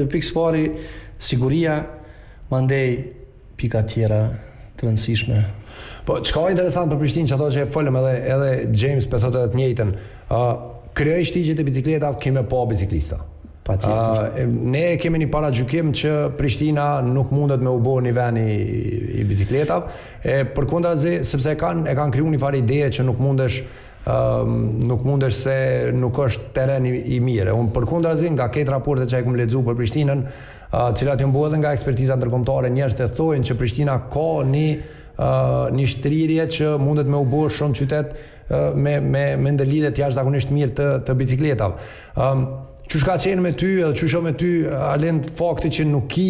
pikë 0.08 0.32
pari 0.34 0.62
siguria 1.20 1.80
mandej 2.48 2.86
pika 3.58 3.82
tjera 3.90 4.22
të 4.78 4.86
rëndësishme. 4.86 5.42
Po 6.08 6.16
çka 6.24 6.40
është 6.40 6.54
interesant 6.54 6.88
për 6.92 6.98
Prishtinë, 7.02 7.28
çato 7.28 7.46
që 7.52 7.64
e 7.66 7.68
folëm 7.68 7.96
edhe 8.00 8.12
edhe 8.34 8.52
James 8.80 9.04
pe 9.12 9.18
thotë 9.20 9.42
të 9.52 9.58
njëjtën, 9.58 9.90
ë 10.32 10.38
uh, 10.38 10.62
krijoi 10.96 11.26
shtigjet 11.28 11.58
e 11.60 11.66
bicikletave 11.68 12.16
kemë 12.22 12.46
pa 12.46 12.50
po 12.54 12.62
biciklista. 12.70 13.18
Patjetër. 13.66 14.46
Uh, 14.46 14.54
ne 14.72 14.86
kemi 15.02 15.20
një 15.24 15.28
para 15.32 15.50
gjykim 15.52 15.90
që 15.98 16.14
Prishtina 16.38 16.86
nuk 17.04 17.34
mundet 17.36 17.60
me 17.60 17.74
u 17.76 17.82
bo 17.84 17.98
një 18.00 18.14
ven 18.16 18.38
i, 18.40 18.54
i 19.20 19.26
bicikletave, 19.28 19.92
e 20.24 20.38
për 20.56 20.68
kundra 20.70 20.94
zi, 20.96 21.18
sepse 21.28 21.52
e 21.52 21.58
kanë 21.60 21.90
e 21.92 21.96
kanë 21.98 22.16
krijuar 22.16 22.32
një 22.34 22.40
fare 22.46 22.62
ideje 22.64 22.88
që 22.98 23.04
nuk 23.10 23.20
mundesh 23.20 23.60
um, 24.08 24.54
nuk 24.88 25.04
mundesh 25.04 25.42
se 25.44 25.58
nuk 25.94 26.22
është 26.24 26.54
teren 26.56 26.88
i, 26.88 26.94
i 27.18 27.20
mire. 27.20 27.52
Unë 27.52 27.74
për 27.76 27.84
kundra 27.90 28.16
zi, 28.16 28.32
nga 28.32 28.48
ketë 28.54 28.72
raporte 28.78 29.04
që 29.12 29.20
e 29.20 29.26
kumë 29.28 29.42
ledzu 29.44 29.60
për 29.68 29.76
Prishtinën, 29.82 30.24
uh, 30.72 30.88
cilat 30.96 31.20
ju 31.20 31.28
bu 31.36 31.44
edhe 31.50 31.60
nga 31.60 31.76
ekspertiza 31.76 32.16
ndërkomtare, 32.16 32.72
njështë 32.80 33.10
të 33.10 33.18
thojnë 33.20 33.50
që 33.52 33.58
Prishtina 33.60 34.00
ka 34.08 34.30
një 34.48 34.70
një 35.20 35.86
shtrirje 35.96 36.46
që 36.54 36.72
mundet 36.82 37.08
me 37.10 37.18
u 37.22 37.26
bësh 37.26 37.58
shumë 37.62 37.78
qytet 37.82 38.16
me 38.78 38.94
me 39.02 39.24
me 39.44 39.50
ndëlidhje 39.56 39.90
të 39.92 40.02
jashtëzakonisht 40.04 40.52
mirë 40.54 40.72
të 40.78 40.86
të 41.08 41.16
bicikletave. 41.18 41.82
Ëm 42.28 42.44
çu 42.88 43.00
shka 43.02 43.18
qenë 43.26 43.42
me 43.44 43.52
ty 43.52 43.72
edhe 43.82 43.94
çu 43.98 44.06
shoh 44.08 44.20
jo 44.20 44.20
me 44.24 44.32
ty 44.32 44.52
a 44.64 44.94
lën 44.96 45.20
fakti 45.36 45.72
që 45.78 45.88
nuk 45.90 46.18
i 46.18 46.28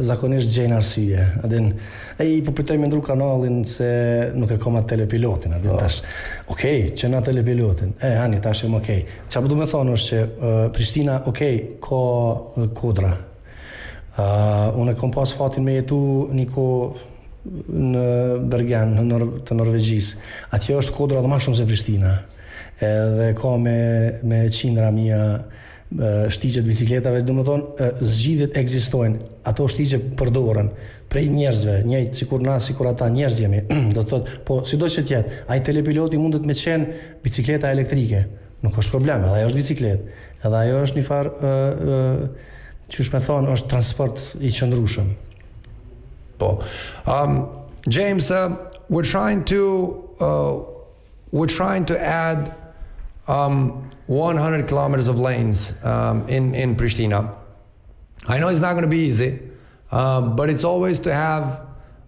zakonisht 0.09 0.51
gjejnë 0.53 0.75
arsye. 0.75 1.27
Adin, 1.47 1.69
e 2.21 2.27
i 2.33 2.39
po 2.43 2.51
përtej 2.59 2.81
me 2.83 2.89
ndru 2.91 2.99
kanalin 3.07 3.61
se 3.71 3.89
nuk 4.35 4.51
e 4.51 4.59
koma 4.59 4.83
telepilotin. 4.91 5.53
Adin, 5.55 5.71
oh. 5.71 5.77
Po. 5.77 5.85
tash, 5.85 6.01
okej, 6.49 6.49
okay, 6.53 6.95
që 6.99 7.13
na 7.13 7.21
telepilotin. 7.25 7.93
E, 8.03 8.11
ani, 8.25 8.41
tash, 8.43 8.65
jem 8.67 8.75
okej. 8.81 9.03
Okay. 9.05 9.19
Qa 9.31 9.43
përdu 9.45 9.59
po 9.59 9.63
me 9.63 9.69
thonë 9.71 9.95
është 9.99 10.11
që 10.11 10.23
uh, 10.23 10.63
Prishtina, 10.75 11.21
okej, 11.31 11.61
okay, 11.77 11.77
ka 11.87 12.69
kodra. 12.81 13.13
Uh, 14.19 14.81
unë 14.83 14.97
e 14.97 14.99
kom 14.99 15.13
pas 15.15 15.31
fatin 15.39 15.63
me 15.63 15.77
jetu 15.77 16.01
një 16.35 16.49
ko 16.51 16.69
në 17.71 18.03
Bergen, 18.51 18.97
në 18.99 19.05
Nor 19.07 19.29
të 19.47 19.55
Norvegjis. 19.61 20.17
Atje 20.53 20.75
është 20.81 20.97
kodra 20.97 21.23
dhe 21.23 21.31
ma 21.31 21.39
shumë 21.41 21.61
se 21.61 21.69
Prishtina. 21.71 22.17
Edhe 22.83 23.31
ka 23.39 23.55
me, 23.63 23.79
me 24.27 24.43
qindra 24.55 24.91
mija 24.95 25.23
shtigjet 26.29 26.67
bicikletave, 26.69 27.23
dhe 27.25 27.33
më 27.35 27.45
thonë, 27.49 27.87
zgjidit 28.05 28.57
egzistojnë, 28.61 29.21
ato 29.49 29.65
shtigje 29.73 30.01
përdoren 30.21 30.69
prej 31.09 31.31
njerëzve, 31.33 31.79
njëjtë, 31.89 32.19
si 32.19 32.27
kur 32.29 32.43
na, 32.45 32.59
si 32.61 32.75
kur 32.77 32.91
ata 32.91 33.09
njerëz 33.13 33.39
jemi, 33.41 33.63
do 33.97 34.03
të 34.03 34.11
thotë, 34.13 34.35
po, 34.49 34.59
si 34.69 34.77
do 34.81 34.91
që 34.93 35.05
tjetë, 35.09 35.39
a 35.49 35.57
i 35.57 35.63
telepiloti 35.65 36.21
mundet 36.21 36.45
me 36.45 36.53
qenë 36.57 37.01
bicikleta 37.25 37.71
elektrike, 37.73 38.27
nuk 38.67 38.77
është 38.83 38.93
problem, 38.97 39.25
edhe 39.31 39.39
ajo 39.41 39.49
është 39.49 39.61
biciklet, 39.63 40.13
edhe 40.45 40.61
ajo 40.61 40.83
është 40.85 41.01
një 41.01 41.07
farë, 41.09 41.57
që 42.93 43.09
shme 43.11 43.23
thonë, 43.25 43.53
është 43.57 43.73
transport 43.73 44.21
i 44.45 44.53
qëndrushëm. 44.61 45.09
Po, 46.39 46.53
um, 47.09 47.41
James, 47.89 48.29
uh, 48.35 48.59
we're 48.93 49.09
trying 49.09 49.41
to, 49.49 50.05
uh, 50.21 50.59
we're 51.33 51.49
trying 51.49 51.89
to 51.89 51.97
add, 51.99 52.53
um, 53.27 53.88
100 54.09 54.67
kilometers 54.67 55.07
of 55.07 55.19
lanes 55.21 55.75
um, 55.85 56.27
in, 56.31 56.55
in 56.55 56.75
Pristina. 56.77 57.35
I 58.27 58.39
know 58.41 58.49
it's 58.49 58.59
not 58.59 58.73
going 58.73 58.83
to 58.83 58.89
be 58.89 59.01
easy, 59.07 59.39
uh, 59.93 60.23
but 60.23 60.49
it's 60.49 60.65
always 60.65 60.99
to 61.01 61.13
have, 61.13 61.61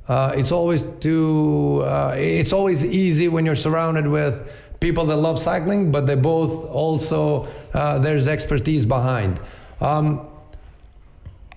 uh, 0.09 0.33
it's 0.35 0.51
always 0.51 0.83
to, 1.01 1.83
uh, 1.85 2.15
it's 2.19 2.55
always 2.55 2.85
easy 2.87 3.29
when 3.29 3.45
you're 3.45 3.55
surrounded 3.55 4.07
with 4.09 4.51
people 4.81 5.05
that 5.07 5.17
love 5.19 5.41
cycling, 5.43 5.93
but 5.93 6.07
they 6.07 6.15
both 6.15 6.67
also, 6.71 7.47
uh, 7.75 7.99
there's 7.99 8.27
expertise 8.27 8.87
behind. 8.87 9.39
Um, 9.83 10.27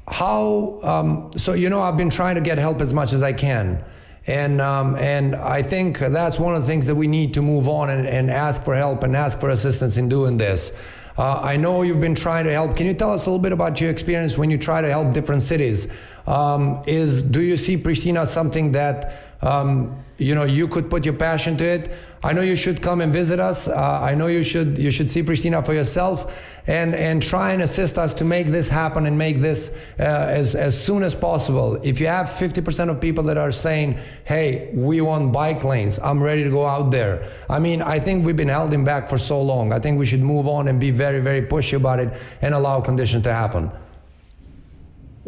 how, 0.10 0.80
um, 0.84 1.32
so, 1.38 1.54
you 1.54 1.70
know, 1.70 1.82
I've 1.82 1.96
been 1.96 2.10
trying 2.10 2.36
to 2.36 2.42
get 2.42 2.58
help 2.58 2.82
as 2.82 2.94
much 2.94 3.14
as 3.14 3.22
I 3.24 3.32
can. 3.32 3.82
And, 4.26 4.62
um, 4.62 4.96
and 4.96 5.36
I 5.36 5.64
think 5.64 6.00
that's 6.00 6.40
one 6.40 6.56
of 6.56 6.62
the 6.62 6.68
things 6.68 6.86
that 6.86 6.96
we 6.96 7.08
need 7.08 7.34
to 7.34 7.42
move 7.42 7.68
on 7.68 7.90
and, 7.90 8.08
and 8.08 8.32
ask 8.32 8.64
for 8.64 8.76
help 8.76 9.04
and 9.04 9.16
ask 9.18 9.40
for 9.40 9.50
assistance 9.50 9.98
in 9.98 10.08
doing 10.08 10.38
this. 10.38 10.72
Uh, 11.18 11.40
I 11.42 11.58
know 11.58 11.82
you've 11.82 12.02
been 12.02 12.16
trying 12.16 12.46
to 12.46 12.52
help. 12.52 12.76
Can 12.78 12.88
you 12.88 12.94
tell 12.94 13.12
us 13.14 13.26
a 13.26 13.30
little 13.30 13.42
bit 13.42 13.52
about 13.52 13.80
your 13.82 13.90
experience 13.90 14.38
when 14.38 14.50
you 14.50 14.58
try 14.58 14.82
to 14.82 14.90
help 14.90 15.14
different 15.14 15.42
cities? 15.44 15.88
Um, 16.26 16.82
is 16.88 17.22
do 17.22 17.42
you 17.42 17.58
see 17.58 17.78
Pristina 17.78 18.26
something 18.26 18.72
that 18.72 19.14
um, 19.42 20.00
you 20.18 20.34
know 20.34 20.46
you 20.46 20.68
could 20.70 20.90
put 20.90 21.04
your 21.06 21.14
passion 21.14 21.56
to 21.58 21.66
it? 21.66 21.92
I 22.26 22.32
know 22.32 22.40
you 22.42 22.56
should 22.56 22.82
come 22.82 23.02
and 23.02 23.12
visit 23.12 23.38
us. 23.40 23.68
Uh, 23.68 23.74
I 24.02 24.16
know 24.16 24.28
you 24.28 24.44
should 24.44 24.78
you 24.78 24.92
should 24.92 25.10
see 25.10 25.22
Pristina 25.24 25.64
for 25.66 25.74
yourself 25.74 26.34
and 26.68 26.96
and 26.96 27.22
try 27.22 27.52
and 27.52 27.62
assist 27.62 27.98
us 27.98 28.14
to 28.14 28.24
make 28.24 28.48
this 28.48 28.70
happen 28.70 29.06
and 29.06 29.18
make 29.18 29.42
this 29.42 29.70
uh, 30.00 30.04
as 30.04 30.56
as 30.56 30.82
soon 30.82 31.04
as 31.04 31.14
possible. 31.16 31.76
If 31.84 32.00
you 32.00 32.08
have 32.08 32.30
50% 32.30 32.90
of 32.90 33.02
people 33.02 33.24
that 33.26 33.38
are 33.38 33.52
saying, 33.52 33.98
"Hey, 34.24 34.70
we 34.74 35.02
want 35.02 35.34
bike 35.34 35.66
lanes. 35.66 36.00
I'm 36.02 36.24
ready 36.24 36.44
to 36.46 36.50
go 36.50 36.66
out 36.66 36.92
there." 36.92 37.26
I 37.50 37.60
mean, 37.60 37.82
I 37.82 38.00
think 38.00 38.26
we've 38.26 38.38
been 38.38 38.56
holding 38.60 38.86
back 38.86 39.10
for 39.10 39.18
so 39.18 39.42
long. 39.42 39.74
I 39.74 39.80
think 39.80 40.00
we 40.00 40.06
should 40.06 40.24
move 40.24 40.48
on 40.48 40.70
and 40.70 40.80
be 40.80 40.92
very 40.92 41.20
very 41.20 41.42
pushy 41.42 41.74
about 41.76 42.00
it 42.00 42.10
and 42.42 42.54
allow 42.56 42.80
conditions 42.80 43.24
to 43.26 43.34
happen. 43.34 43.70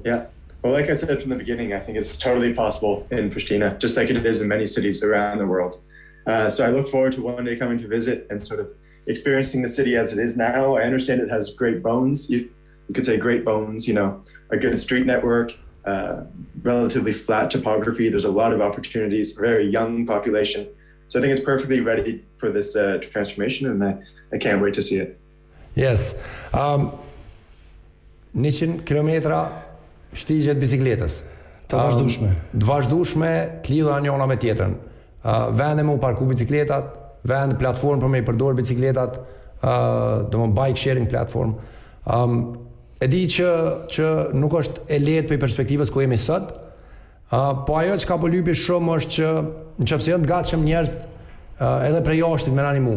Yeah. 0.06 0.28
Well, 0.62 0.72
like 0.74 0.90
I 0.90 0.94
said 0.96 1.22
from 1.22 1.30
the 1.30 1.36
beginning, 1.38 1.74
I 1.74 1.80
think 1.80 1.98
it's 1.98 2.18
totally 2.18 2.54
possible 2.54 3.06
in 3.12 3.30
Pristina, 3.30 3.78
just 3.80 3.98
like 3.98 4.10
it 4.10 4.26
is 4.26 4.40
in 4.40 4.48
many 4.48 4.66
cities 4.66 5.04
around 5.04 5.38
the 5.40 5.46
world. 5.46 5.80
Uh, 6.28 6.50
so 6.50 6.66
I 6.66 6.72
look 6.72 6.88
forward 6.90 7.14
to 7.14 7.22
one 7.22 7.44
day 7.46 7.56
coming 7.56 7.80
to 7.80 7.88
visit 7.88 8.26
and 8.30 8.42
sort 8.42 8.60
of 8.60 8.68
experiencing 9.08 9.62
the 9.62 9.68
city 9.70 9.96
as 9.96 10.12
it 10.14 10.20
is 10.20 10.36
now. 10.36 10.76
I 10.76 10.84
understand 10.84 11.22
it 11.22 11.30
has 11.30 11.52
great 11.52 11.84
bones. 11.84 12.30
You, 12.30 12.40
you 12.88 12.96
could 12.96 13.06
say 13.06 13.18
great 13.18 13.46
bones, 13.46 13.88
you 13.88 13.94
know, 13.94 14.22
a 14.50 14.58
good 14.58 14.80
street 14.80 15.06
network, 15.06 15.56
uh, 15.86 16.24
relatively 16.64 17.14
flat 17.14 17.52
topography. 17.52 18.10
There's 18.10 18.26
a 18.26 18.32
lot 18.32 18.54
of 18.54 18.62
opportunities, 18.62 19.34
very 19.34 19.70
young 19.70 20.06
population. 20.06 20.68
So 21.10 21.20
I 21.20 21.22
think 21.22 21.32
it's 21.32 21.46
perfectly 21.46 21.80
ready 21.82 22.26
for 22.40 22.50
this 22.50 22.76
uh, 22.76 22.98
transformation, 23.00 23.68
and 23.68 23.84
I, 23.84 23.96
I 24.34 24.38
can't 24.40 24.60
wait 24.62 24.74
to 24.74 24.82
see 24.82 24.96
it. 24.96 25.20
Yes. 25.76 26.16
Um, 26.54 26.92
Nishin 28.36 28.80
kilometra 28.86 29.44
shtigjet 30.18 30.58
bicikletës. 30.60 31.22
Të 31.70 31.78
vazhdueshme. 31.80 32.30
Um, 32.34 32.58
të 32.62 32.66
vazhdueshme, 32.70 33.32
të 33.68 33.78
njëra 33.78 34.28
me 34.34 34.38
tjetrën. 34.42 34.74
vende 35.52 35.84
u 35.84 35.98
parku 35.98 36.26
bicikletat, 36.30 36.94
vend 37.28 37.58
platformë 37.62 38.04
për 38.06 38.12
me 38.14 38.20
i 38.22 38.26
përdor 38.28 38.58
bicikletat, 38.60 39.16
ë 39.18 39.72
uh, 39.72 40.30
do 40.30 40.44
më 40.44 40.52
bike 40.60 40.78
sharing 40.82 41.08
platform. 41.10 41.56
ë 42.06 42.24
um, 42.24 42.34
e 43.02 43.08
di 43.10 43.24
që 43.30 43.48
që 43.96 44.10
nuk 44.38 44.54
është 44.60 44.84
e 44.94 45.00
lehtë 45.02 45.32
për 45.32 45.42
perspektivën 45.42 45.90
ku 45.90 46.02
jemi 46.04 46.18
sot. 46.22 46.52
ë 47.34 47.40
uh, 47.40 47.64
po 47.66 47.74
ajo 47.80 47.96
që 47.98 48.08
ka 48.08 48.18
po 48.22 48.28
shumë 48.30 48.96
është 48.96 49.12
që 49.16 49.32
nëse 49.96 50.12
janë 50.12 50.24
të 50.24 50.28
gatshëm 50.30 50.64
njerëz 50.68 50.92
uh, 50.92 51.88
edhe 51.90 52.02
për 52.06 52.14
jashtë 52.20 52.52
me 52.54 52.62
rani 52.62 52.80
mu. 52.86 52.96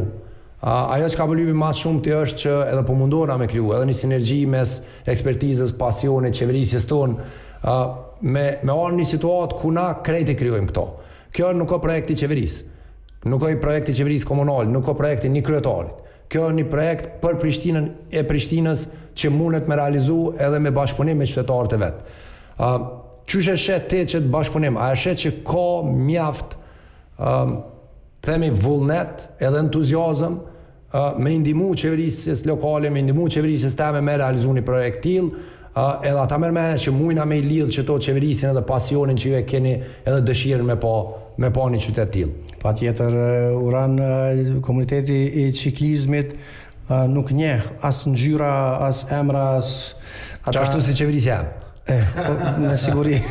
Uh, 0.59 0.93
ajo 0.93 1.07
që 1.09 1.17
ka 1.17 1.27
po 1.31 1.35
lypi 1.39 1.53
më 1.57 1.71
shumë 1.81 2.03
ti 2.05 2.11
është 2.13 2.39
që 2.43 2.59
edhe 2.75 2.83
po 2.85 2.95
mundohna 3.01 3.37
me 3.41 3.47
kriju 3.49 3.73
edhe 3.77 3.87
një 3.89 3.95
sinergji 4.03 4.43
mes 4.47 4.81
ekspertizës, 5.09 5.73
pasionit, 5.79 6.35
qeverisjes 6.37 6.85
tonë 6.91 7.15
uh, 7.63 7.87
me 8.21 8.45
me 8.63 8.73
një 8.99 9.05
situatë 9.15 9.59
ku 9.63 9.71
na 9.71 9.89
krejtë 10.05 10.35
krijojmë 10.37 10.69
këto. 10.73 10.87
Kjo 11.38 11.52
nuk 11.54 11.68
ka 11.71 11.76
projekti 11.78 12.16
qeverisë. 12.18 12.64
Nuk 13.30 13.38
ka 13.45 13.49
i 13.52 13.57
projekti 13.62 13.92
qeverisë 13.95 14.26
komunal, 14.26 14.66
nuk 14.66 14.83
ka 14.88 14.95
projekti 14.99 15.28
një 15.30 15.42
kryetarit. 15.47 16.07
Kjo 16.28 16.49
është 16.49 16.57
një 16.59 16.64
projekt 16.71 17.07
për 17.23 17.37
Prishtinën 17.40 17.85
e 18.18 18.25
Prishtinës 18.26 18.80
që 19.18 19.30
mundet 19.33 19.71
me 19.71 19.76
realizu 19.78 20.16
edhe 20.45 20.59
me 20.61 20.73
bashkëpunim 20.75 21.23
me 21.23 21.28
qytetarët 21.30 21.76
e 21.76 21.78
vet. 21.85 22.00
ë 22.59 22.66
uh, 22.75 22.87
Qështë 23.28 23.52
e 23.52 23.61
shetë 23.62 23.92
të 23.92 24.00
që 24.12 24.21
të 24.25 24.30
bashkëpunim, 24.33 24.78
a 24.83 24.88
e 24.90 24.97
shetë 24.99 25.21
që 25.23 25.33
ka 25.47 25.64
mjaftë 25.87 26.57
um, 27.23 27.50
themi 28.25 28.49
vullnet 28.57 29.26
edhe 29.45 29.61
entuziasëm 29.62 30.35
uh, 30.35 30.99
me 31.23 31.35
indimu 31.37 31.71
qeverisës 31.76 32.42
lokale, 32.50 32.88
me 32.90 33.02
indimu 33.04 33.28
qeverisës 33.30 33.76
teme 33.78 34.00
me 34.02 34.16
realizu 34.16 34.57
një 34.57 34.64
projekt 34.66 35.07
uh, 35.23 35.30
edhe 36.02 36.18
ata 36.25 36.38
mërmene 36.40 36.80
që 36.83 36.97
mujna 36.99 37.25
me 37.28 37.37
i 37.38 37.45
lidhë 37.47 37.71
që 37.78 37.87
to 37.90 37.99
qeverisën 38.09 38.50
edhe 38.54 38.64
pasionin 38.73 39.16
që 39.21 39.30
ju 39.30 39.37
e 39.38 39.45
keni 39.52 39.75
edhe 40.09 40.21
dëshirën 40.33 40.64
me 40.73 40.76
po 40.80 40.95
me 41.38 41.50
pa 41.54 41.64
një 41.71 41.80
qytet 41.83 42.11
tjil. 42.14 42.33
Pa 42.62 42.73
tjetër, 42.76 43.14
uran, 43.62 43.97
komuniteti 44.66 45.18
i 45.45 45.47
qiklizmit 45.54 46.35
nuk 47.14 47.30
njeh 47.37 47.62
as 47.85 48.02
në 48.09 48.23
gjyra, 48.25 48.50
as 48.88 49.04
emra, 49.14 49.45
as... 49.61 49.73
Qa 50.42 50.54
ashtu 50.64 50.80
si 50.83 50.95
qeveritja? 50.99 51.42
Po, 51.88 52.33
me 52.61 52.75
siguri. 52.76 53.14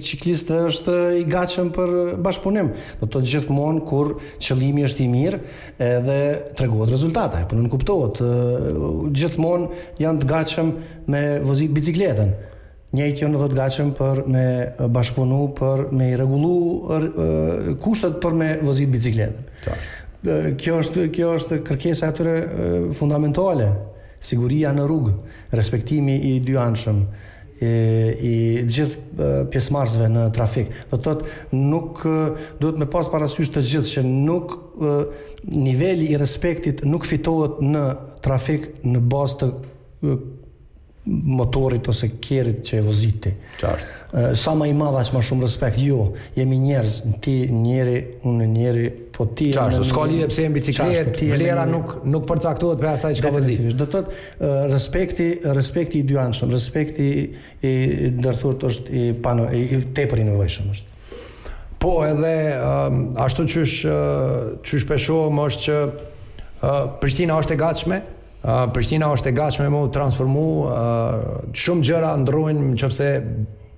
ciklist 0.00 0.52
është 0.56 0.94
i 1.20 1.26
gatshëm 1.28 1.68
për 1.76 1.92
bashkëpunim. 2.24 2.70
Do 3.02 3.10
të 3.12 3.22
gjithmonë 3.28 3.82
kur 3.90 4.14
qëllimi 4.40 4.86
është 4.88 5.04
i 5.04 5.10
mirë 5.12 5.40
të 5.80 6.16
tregohet 6.56 6.94
rezultate, 6.94 7.42
po 7.50 7.58
nuk 7.60 7.74
kuptohet 7.76 8.22
gjithmonë 9.12 9.68
janë 10.00 10.22
të 10.24 10.30
gatshëm 10.32 10.72
me 11.12 11.22
vozit 11.44 11.76
bicikletën. 11.76 12.32
Njëjtë 12.96 13.20
jo 13.20 13.28
në 13.28 13.40
dhe 13.42 13.50
të 13.52 13.58
gachem 13.58 13.90
për 13.98 14.22
me 14.30 14.46
bashkëpunu, 14.94 15.42
për 15.58 15.86
me 15.92 16.08
i 16.14 16.16
regulu 16.16 17.76
kushtet 17.84 18.16
për 18.24 18.38
me 18.40 18.50
vëzit 18.64 18.88
bicikletën 18.94 19.52
kjo 20.60 20.78
është 20.82 21.06
kjo 21.14 21.32
është 21.36 21.58
kërkesa 21.66 22.08
atyre 22.10 22.34
fundamentale, 22.98 23.68
siguria 24.24 24.72
në 24.74 24.84
rrugë, 24.88 25.14
respektimi 25.54 26.16
i 26.32 26.38
dy 26.44 26.56
anshëm 26.60 27.00
e 27.56 27.68
i 28.28 28.34
gjithë 28.68 29.28
pjesëmarrësve 29.52 30.08
në 30.12 30.24
trafik. 30.36 30.74
Do 30.90 30.98
të 31.00 31.04
thotë 31.06 31.56
nuk 31.56 32.02
duhet 32.60 32.80
me 32.82 32.88
pas 32.92 33.06
parasysh 33.08 33.52
të 33.54 33.62
gjithë 33.70 33.92
që 33.94 34.02
nuk 34.10 34.52
niveli 35.56 36.10
i 36.12 36.18
respektit 36.20 36.82
nuk 36.84 37.06
fitohet 37.08 37.62
në 37.64 37.86
trafik 38.26 38.68
në 38.84 39.00
bazë 39.12 39.40
të 39.44 39.48
motorit 41.06 41.86
ose 41.88 42.08
kjerit 42.22 42.62
që 42.66 42.80
e 42.80 42.84
voziti. 42.84 43.32
Qartë. 43.60 43.94
Sa 44.38 44.52
ma 44.58 44.66
i 44.70 44.74
madha 44.74 45.02
që 45.06 45.14
ma 45.14 45.20
shumë 45.24 45.44
respekt, 45.46 45.78
jo, 45.82 45.98
jemi 46.34 46.56
njerëz, 46.62 46.94
ti 47.24 47.34
njeri, 47.52 47.98
unë 48.26 48.44
e 48.44 48.48
njeri, 48.50 48.84
po 49.14 49.26
ti... 49.28 49.50
Qashtu, 49.54 49.84
s'ka 49.86 50.06
lidhe 50.10 50.26
pse 50.30 50.46
e 50.48 50.52
biciklet, 50.54 51.20
vlera 51.30 51.66
nuk, 51.68 51.98
nuk 52.10 52.26
përcaktohet 52.28 52.80
për 52.80 52.90
asaj 52.94 53.16
që 53.20 53.24
ka 53.26 53.32
vëzit. 53.36 53.68
Do 53.78 53.86
të 53.86 54.02
tëtë, 54.08 54.42
respekti, 54.72 55.28
respekti 55.56 56.02
i 56.02 56.08
dy 56.08 56.18
anëshëm, 56.22 56.54
respekti 56.56 57.08
i 57.62 57.72
dërthurët 58.18 58.66
është 58.70 58.96
i 59.02 59.06
panu, 59.26 59.46
i, 59.56 59.82
tepër 59.96 60.24
i 60.24 60.28
është. 60.34 60.92
Po, 61.82 61.94
edhe, 62.08 62.34
ashtu 63.28 63.46
që 63.52 63.70
shpeshohëm 64.74 65.42
është 65.46 65.62
që 65.68 65.80
Prishtina 67.00 67.34
është 67.36 67.52
e 67.52 67.56
gatshme, 67.60 67.96
Prishtina 68.44 69.08
është 69.14 69.30
e 69.30 69.34
gatshme 69.34 69.68
më 69.72 69.78
transformu, 69.94 70.44
uh, 70.66 71.22
shumë 71.56 71.86
gjëra 71.88 72.10
ndrojnë 72.20 72.66
në 72.68 72.76
qëfse 72.78 73.08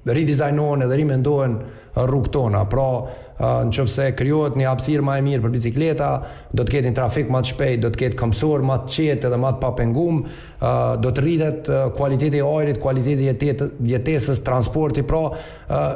redizajnohen 0.09 0.83
edhe 0.87 0.97
rimendohen 0.99 1.57
rrugë 1.97 2.31
tona. 2.35 2.65
Pra, 2.71 2.89
uh, 3.01 3.47
në 3.65 3.73
qëfse 3.73 4.09
një 4.57 4.67
hapësirë 4.69 5.03
më 5.07 5.17
e 5.19 5.23
mirë 5.29 5.43
për 5.47 5.55
bicikleta, 5.55 6.11
do 6.53 6.65
të 6.69 6.83
një 6.89 6.93
trafik 6.99 7.31
më 7.33 7.41
të 7.47 7.51
shpejt, 7.53 7.83
do 7.87 7.91
të 7.95 7.99
ketë 8.03 8.17
këmsor 8.21 8.63
më 8.69 8.79
të 8.89 8.93
qetë 9.07 9.27
edhe 9.31 9.39
më 9.41 9.55
të 9.57 9.61
papengum, 9.65 10.23
uh, 10.61 10.97
do 11.01 11.13
të 11.17 11.25
rritet 11.25 11.71
uh, 11.73 11.87
kualiteti 11.97 12.43
ajrit, 12.43 12.79
kualiteti 12.83 13.31
e 13.31 13.55
jetesës, 13.95 14.43
transporti, 14.45 15.03
pra, 15.03 15.23
uh, 15.25 15.93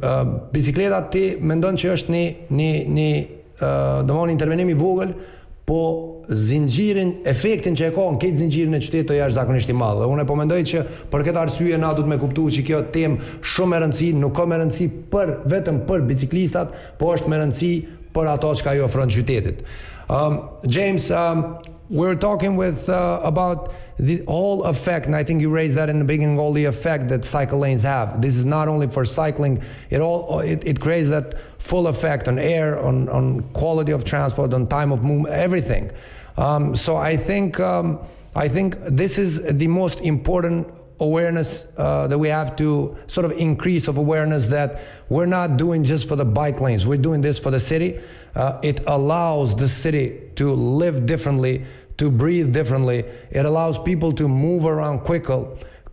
uh, 0.00 0.20
bicikleta 0.54 1.02
ti 1.10 1.34
mendon 1.40 1.76
që 1.76 1.92
është 1.98 2.16
një, 2.16 2.24
një, 2.48 2.72
një 2.98 3.08
uh, 3.20 4.04
dëmonë 4.06 4.38
intervenimi 4.38 4.74
vogël, 4.78 5.16
po 5.64 5.82
zinxhirin, 6.30 7.18
efektin 7.28 7.76
që 7.76 7.90
e 7.90 7.94
ka 7.94 8.04
në 8.12 8.20
këtë 8.22 8.40
zinxhirin 8.40 8.76
e 8.78 8.80
qytetit 8.82 9.08
të 9.10 9.16
jashtëzakonisht 9.20 9.72
i 9.72 9.76
madh. 9.76 10.04
Unë 10.10 10.26
po 10.28 10.36
mendoj 10.38 10.60
që 10.70 10.82
për 11.12 11.24
këtë 11.28 11.40
arsye 11.44 11.78
na 11.80 11.92
duhet 11.96 12.08
me 12.10 12.18
kuptuar 12.20 12.54
që 12.54 12.64
kjo 12.68 12.80
temë 12.94 13.36
shumë 13.44 13.76
e 13.78 13.82
rëndësishme, 13.84 14.22
nuk 14.24 14.34
ka 14.36 14.46
më 14.48 14.62
rëndësi 14.62 14.88
për 15.12 15.34
vetëm 15.52 15.82
për 15.88 16.06
biciklistat, 16.10 16.74
po 17.00 17.12
është 17.16 17.32
më 17.34 17.42
rëndësi 17.44 17.72
për 18.16 18.32
ato 18.34 18.54
që 18.58 18.70
ajo 18.74 18.88
ofron 18.90 19.10
qytetit. 19.14 19.62
Um 20.08 20.40
James, 20.68 21.10
um 21.10 21.56
we 21.90 22.06
were 22.06 22.16
talking 22.16 22.56
with 22.56 22.88
uh, 22.88 23.20
about 23.22 23.70
the 23.98 24.22
all 24.26 24.64
effect 24.64 25.04
and 25.06 25.14
i 25.14 25.22
think 25.22 25.42
you 25.42 25.50
raised 25.50 25.76
that 25.76 25.90
in 25.90 25.98
the 25.98 26.04
beginning 26.04 26.38
all 26.38 26.54
the 26.54 26.64
effect 26.64 27.08
that 27.10 27.24
cycle 27.26 27.58
lanes 27.58 27.82
have 27.82 28.22
this 28.22 28.36
is 28.36 28.46
not 28.46 28.68
only 28.68 28.86
for 28.88 29.04
cycling 29.04 29.62
it 29.90 30.00
all 30.00 30.40
it, 30.40 30.62
it 30.64 30.80
creates 30.80 31.10
that 31.10 31.34
full 31.64 31.88
effect 31.88 32.28
on 32.28 32.38
air, 32.38 32.78
on, 32.78 33.08
on 33.08 33.40
quality 33.54 33.90
of 33.90 34.04
transport, 34.04 34.52
on 34.52 34.66
time 34.66 34.92
of 34.92 35.02
movement, 35.02 35.34
everything. 35.34 35.90
Um, 36.36 36.76
so 36.76 36.96
I 36.96 37.16
think 37.16 37.58
um, 37.58 38.00
I 38.36 38.48
think 38.48 38.76
this 38.88 39.16
is 39.16 39.40
the 39.46 39.66
most 39.68 40.00
important 40.00 40.68
awareness 41.00 41.64
uh, 41.78 42.06
that 42.08 42.18
we 42.18 42.28
have 42.28 42.54
to 42.56 42.96
sort 43.06 43.24
of 43.24 43.32
increase 43.32 43.88
of 43.88 43.96
awareness 43.96 44.46
that 44.48 44.80
we're 45.08 45.26
not 45.38 45.56
doing 45.56 45.84
just 45.84 46.06
for 46.06 46.16
the 46.16 46.24
bike 46.24 46.60
lanes. 46.60 46.86
We're 46.86 46.98
doing 47.08 47.22
this 47.22 47.38
for 47.38 47.50
the 47.50 47.60
city. 47.60 47.98
Uh, 48.34 48.58
it 48.62 48.80
allows 48.86 49.56
the 49.56 49.68
city 49.68 50.30
to 50.36 50.52
live 50.52 51.06
differently, 51.06 51.64
to 51.96 52.10
breathe 52.10 52.52
differently. 52.52 53.04
It 53.30 53.46
allows 53.46 53.78
people 53.78 54.12
to 54.12 54.28
move 54.28 54.66
around 54.66 55.00
quicker 55.00 55.46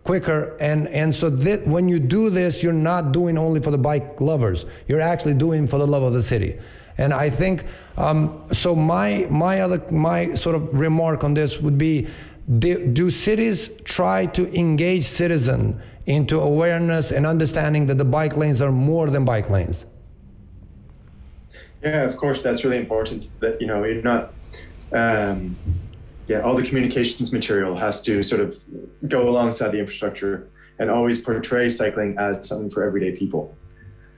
quicker. 0.04 0.56
And, 0.60 0.88
and 0.88 1.14
so 1.14 1.30
that 1.30 1.66
when 1.66 1.88
you 1.88 1.98
do 1.98 2.30
this, 2.30 2.62
you're 2.62 2.72
not 2.72 3.12
doing 3.12 3.38
only 3.38 3.60
for 3.60 3.70
the 3.70 3.78
bike 3.78 4.20
lovers. 4.20 4.64
You're 4.88 5.00
actually 5.00 5.34
doing 5.34 5.66
for 5.66 5.78
the 5.78 5.86
love 5.86 6.02
of 6.02 6.12
the 6.12 6.22
city. 6.22 6.58
And 6.98 7.12
I 7.14 7.30
think 7.30 7.64
um, 7.96 8.42
so. 8.52 8.74
My 8.76 9.26
my 9.30 9.60
other 9.62 9.78
my 9.90 10.34
sort 10.34 10.54
of 10.54 10.78
remark 10.78 11.24
on 11.24 11.32
this 11.32 11.58
would 11.58 11.78
be: 11.78 12.06
do, 12.58 12.86
do 12.86 13.10
cities 13.10 13.70
try 13.84 14.26
to 14.26 14.54
engage 14.54 15.06
citizen 15.06 15.80
into 16.04 16.38
awareness 16.38 17.10
and 17.10 17.24
understanding 17.24 17.86
that 17.86 17.96
the 17.96 18.04
bike 18.04 18.36
lanes 18.36 18.60
are 18.60 18.70
more 18.70 19.08
than 19.08 19.24
bike 19.24 19.48
lanes? 19.48 19.86
Yeah, 21.82 22.02
of 22.02 22.14
course, 22.18 22.42
that's 22.42 22.62
really 22.62 22.78
important. 22.78 23.26
That 23.40 23.58
you 23.58 23.66
know, 23.68 23.82
you're 23.84 24.02
not. 24.02 24.34
Um, 24.92 25.56
yeah, 26.32 26.40
all 26.40 26.56
the 26.56 26.62
communications 26.62 27.30
material 27.30 27.76
has 27.76 28.00
to 28.02 28.22
sort 28.22 28.40
of 28.40 28.58
go 29.06 29.28
alongside 29.28 29.70
the 29.72 29.78
infrastructure 29.78 30.48
and 30.78 30.88
always 30.90 31.20
portray 31.20 31.68
cycling 31.68 32.16
as 32.18 32.48
something 32.48 32.70
for 32.70 32.82
everyday 32.84 33.14
people. 33.14 33.54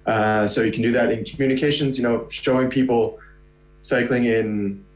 Uh, 0.07 0.47
so 0.47 0.63
you 0.63 0.71
can 0.71 0.83
do 0.83 0.93
that 0.93 1.11
in 1.11 1.25
communications, 1.25 1.99
you 1.99 2.05
know, 2.05 2.29
showing 2.29 2.71
people 2.71 3.19
cycling 3.83 4.27
in 4.27 4.47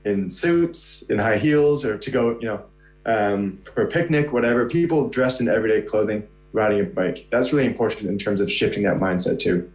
in 0.05 0.31
suits, 0.31 1.03
in 1.11 1.19
high 1.19 1.37
heels, 1.37 1.85
or 1.85 1.99
to 1.99 2.11
go, 2.11 2.23
you 2.43 2.47
know, 2.51 2.61
um, 3.05 3.41
for 3.75 3.83
a 3.83 3.89
picnic, 3.89 4.33
whatever. 4.33 4.67
People 4.69 5.09
dressed 5.09 5.41
in 5.41 5.47
everyday 5.49 5.81
clothing 5.83 6.21
riding 6.53 6.81
a 6.81 6.85
bike. 6.85 7.27
That's 7.33 7.53
really 7.53 7.67
important 7.67 8.05
in 8.13 8.17
terms 8.19 8.41
of 8.41 8.49
shifting 8.59 8.85
that 8.85 8.99
mindset 9.07 9.39
too. 9.41 9.71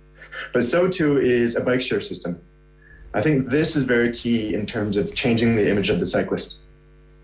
But 0.54 0.64
so 0.64 0.88
too 0.88 1.20
is 1.20 1.56
a 1.58 1.62
bike 1.70 1.82
share 1.82 2.02
system. 2.02 2.42
I 3.14 3.22
think 3.22 3.50
this 3.50 3.76
is 3.76 3.84
very 3.84 4.12
key 4.14 4.54
in 4.56 4.66
terms 4.66 4.96
of 4.98 5.14
changing 5.14 5.56
the 5.58 5.70
image 5.70 5.90
of 5.90 6.00
the 6.00 6.08
cyclist. 6.18 6.56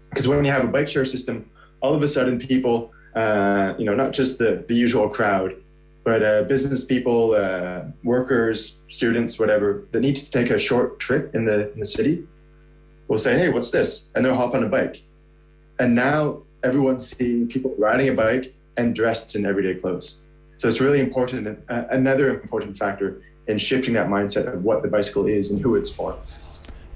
Because 0.09 0.27
when 0.27 0.43
you 0.43 0.51
have 0.51 0.63
a 0.63 0.67
bike 0.67 0.87
share 0.87 1.05
system, 1.05 1.49
all 1.81 1.93
of 1.93 2.01
a 2.03 2.07
sudden 2.07 2.39
people, 2.39 2.91
uh, 3.15 3.73
you 3.77 3.85
know, 3.85 3.95
not 3.95 4.11
just 4.11 4.37
the, 4.37 4.63
the 4.67 4.73
usual 4.73 5.07
crowd, 5.07 5.55
but 6.03 6.23
uh, 6.23 6.43
business 6.43 6.83
people, 6.83 7.33
uh, 7.37 7.81
workers, 8.03 8.77
students, 8.89 9.37
whatever, 9.37 9.83
that 9.91 9.99
need 9.99 10.15
to 10.15 10.29
take 10.31 10.49
a 10.49 10.57
short 10.57 10.99
trip 10.99 11.35
in 11.35 11.43
the, 11.45 11.71
in 11.73 11.79
the 11.79 11.85
city 11.85 12.23
will 13.07 13.19
say, 13.19 13.37
hey, 13.37 13.49
what's 13.49 13.69
this? 13.69 14.05
And 14.15 14.25
they'll 14.25 14.35
hop 14.35 14.55
on 14.55 14.63
a 14.63 14.69
bike. 14.69 15.03
And 15.77 15.93
now 15.95 16.39
everyone's 16.63 17.15
seeing 17.15 17.47
people 17.47 17.73
riding 17.77 18.09
a 18.09 18.13
bike 18.13 18.53
and 18.77 18.95
dressed 18.95 19.35
in 19.35 19.45
everyday 19.45 19.79
clothes. 19.79 20.19
So 20.57 20.67
it's 20.67 20.79
really 20.81 20.99
important, 20.99 21.59
uh, 21.69 21.83
another 21.89 22.29
important 22.41 22.77
factor 22.77 23.21
in 23.47 23.57
shifting 23.57 23.93
that 23.93 24.07
mindset 24.07 24.51
of 24.51 24.63
what 24.63 24.81
the 24.81 24.87
bicycle 24.89 25.25
is 25.27 25.51
and 25.51 25.61
who 25.61 25.75
it's 25.75 25.89
for. 25.89 26.17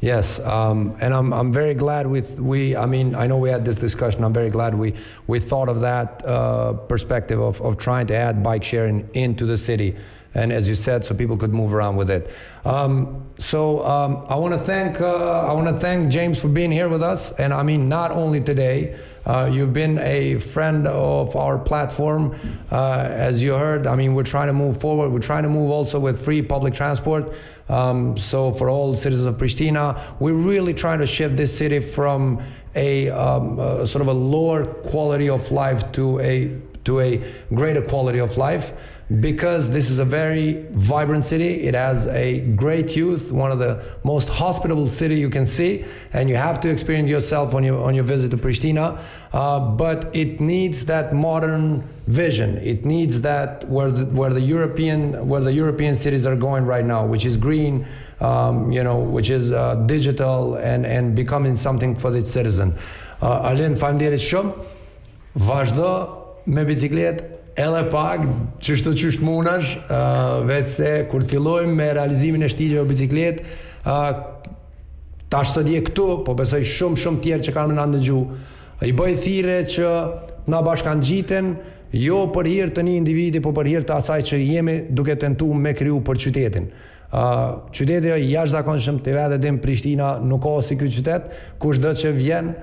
Yes, 0.03 0.37
um, 0.41 0.97
and 0.99 1.13
I'm, 1.13 1.31
I'm 1.31 1.53
very 1.53 1.73
glad 1.73 2.05
with 2.05 2.37
we. 2.37 2.75
I 2.75 2.85
mean, 2.85 3.15
I 3.15 3.25
know 3.25 3.37
we 3.37 3.49
had 3.49 3.63
this 3.63 3.77
discussion. 3.77 4.25
I'm 4.25 4.33
very 4.33 4.49
glad 4.49 4.75
we 4.75 4.95
we 5.27 5.39
thought 5.39 5.69
of 5.69 5.79
that 5.79 6.23
uh, 6.25 6.73
perspective 6.73 7.39
of, 7.39 7.61
of 7.61 7.77
trying 7.77 8.07
to 8.07 8.13
add 8.13 8.43
bike 8.43 8.65
sharing 8.65 9.09
into 9.13 9.45
the 9.45 9.57
city, 9.57 9.95
and 10.33 10.51
as 10.51 10.67
you 10.67 10.75
said, 10.75 11.05
so 11.05 11.15
people 11.15 11.37
could 11.37 11.53
move 11.53 11.73
around 11.73 11.95
with 11.95 12.09
it. 12.09 12.29
Um, 12.65 13.25
so 13.39 13.85
um, 13.87 14.25
I 14.27 14.35
want 14.35 14.53
to 14.53 14.59
thank 14.59 14.99
uh, 14.99 15.43
I 15.49 15.53
want 15.53 15.69
to 15.69 15.79
thank 15.79 16.11
James 16.11 16.37
for 16.37 16.49
being 16.49 16.69
here 16.73 16.89
with 16.89 17.01
us, 17.01 17.31
and 17.39 17.53
I 17.53 17.63
mean 17.63 17.87
not 17.87 18.11
only 18.11 18.41
today. 18.41 18.99
Uh, 19.25 19.49
you've 19.49 19.71
been 19.71 19.97
a 19.99 20.35
friend 20.37 20.85
of 20.85 21.33
our 21.37 21.57
platform, 21.57 22.37
uh, 22.71 23.05
as 23.09 23.41
you 23.41 23.53
heard. 23.53 23.87
I 23.87 23.95
mean, 23.95 24.15
we're 24.15 24.23
trying 24.25 24.47
to 24.47 24.53
move 24.53 24.81
forward. 24.81 25.11
We're 25.11 25.19
trying 25.21 25.43
to 25.43 25.49
move 25.49 25.71
also 25.71 25.97
with 25.97 26.25
free 26.25 26.41
public 26.41 26.73
transport. 26.73 27.33
Um, 27.69 28.17
so 28.17 28.51
for 28.51 28.69
all 28.69 28.95
citizens 28.95 29.27
of 29.27 29.37
Pristina, 29.37 29.99
we're 30.19 30.33
really 30.33 30.73
trying 30.73 30.99
to 30.99 31.07
shift 31.07 31.37
this 31.37 31.57
city 31.57 31.79
from 31.79 32.41
a, 32.75 33.09
um, 33.09 33.59
a 33.59 33.87
sort 33.87 34.01
of 34.01 34.07
a 34.07 34.13
lower 34.13 34.65
quality 34.65 35.29
of 35.29 35.49
life 35.51 35.89
to 35.93 36.19
a 36.19 36.57
to 36.83 36.99
a 36.99 37.21
greater 37.53 37.81
quality 37.81 38.19
of 38.19 38.35
life 38.35 38.73
because 39.19 39.69
this 39.71 39.89
is 39.89 39.99
a 39.99 40.05
very 40.05 40.65
vibrant 40.71 41.25
city. 41.25 41.63
It 41.63 41.73
has 41.75 42.07
a 42.07 42.39
great 42.41 42.95
youth, 42.95 43.31
one 43.31 43.51
of 43.51 43.59
the 43.59 43.83
most 44.03 44.27
hospitable 44.29 44.87
city 44.87 45.15
you 45.19 45.29
can 45.29 45.45
see, 45.45 45.85
and 46.13 46.29
you 46.29 46.35
have 46.35 46.59
to 46.61 46.69
experience 46.69 47.09
yourself 47.09 47.53
on 47.53 47.63
your 47.63 47.81
on 47.83 47.93
your 47.93 48.03
visit 48.03 48.31
to 48.31 48.37
Pristina. 48.37 48.99
Uh, 49.31 49.59
but 49.59 50.09
it 50.15 50.39
needs 50.39 50.85
that 50.85 51.13
modern 51.13 51.87
vision. 52.07 52.57
It 52.57 52.85
needs 52.85 53.21
that 53.21 53.67
where 53.67 53.91
the, 53.91 54.05
where 54.05 54.31
the 54.33 54.41
European 54.41 55.27
where 55.27 55.41
the 55.41 55.53
European 55.53 55.95
cities 55.95 56.25
are 56.25 56.35
going 56.35 56.65
right 56.65 56.85
now, 56.85 57.05
which 57.05 57.25
is 57.25 57.37
green. 57.37 57.85
Um, 58.19 58.71
you 58.71 58.83
know, 58.85 58.99
which 58.99 59.29
is 59.29 59.51
uh, 59.51 59.75
digital 59.87 60.55
and, 60.55 60.85
and 60.85 61.13
becoming 61.13 61.57
something 61.57 61.93
for 61.93 62.09
the 62.09 62.23
citizen. 62.23 62.75
Uh, 63.21 63.49
Arlen, 63.49 63.73
Vazhdo 65.35 66.23
me 66.45 66.61
bicikletë 66.63 67.32
edhe 67.55 67.83
pak 67.93 68.23
çështë 68.65 68.93
çësht 68.97 69.21
munash, 69.21 69.75
uh, 69.85 70.39
vetë 70.47 70.71
se 70.75 70.91
kur 71.11 71.25
fillojmë 71.29 71.75
me 71.77 71.89
realizimin 71.93 72.45
e 72.45 72.49
shtigjeve 72.49 72.85
me 72.85 72.93
bicikletë, 72.93 73.45
ë 73.85 73.93
uh, 73.93 74.55
tash 75.29 75.53
sot 75.55 75.69
je 75.69 75.81
këtu, 75.85 76.07
po 76.25 76.35
besoj 76.37 76.63
shumë 76.65 76.99
shumë 77.01 77.21
tjerë 77.25 77.47
që 77.47 77.53
kanë 77.55 77.73
në 77.73 77.77
ndanë 77.79 77.97
dëgju. 77.99 78.23
I 78.89 78.93
bëj 78.97 79.13
thirrje 79.23 79.59
që 79.75 79.93
na 80.51 80.63
bashkan 80.65 81.01
gjiten, 81.05 81.53
jo 81.93 82.23
për 82.33 82.49
hir 82.49 82.71
të 82.73 82.83
një 82.87 82.97
individi, 83.01 83.41
por 83.41 83.53
për 83.57 83.69
hir 83.69 83.85
të 83.87 83.95
asaj 83.99 84.23
që 84.31 84.39
jemi 84.41 84.77
duke 84.97 85.13
tentuar 85.21 85.59
me 85.61 85.75
kriju 85.77 86.01
për 86.05 86.21
qytetin. 86.25 86.69
Uh, 87.13 87.59
qyteti 87.77 88.09
jo 88.09 88.17
jashtë 88.17 88.55
zakonshëm 88.55 88.95
shumë 88.97 89.05
të 89.05 89.13
vete 89.19 89.41
dhe 89.43 89.49
në 89.53 89.59
Prishtina 89.61 90.13
nuk 90.25 90.41
ka 90.47 90.57
si 90.65 90.79
këtë 90.81 90.93
qytet, 90.97 91.27
kush 91.61 91.77
dhe 91.83 91.91
që 92.01 92.13
vjenë, 92.17 92.55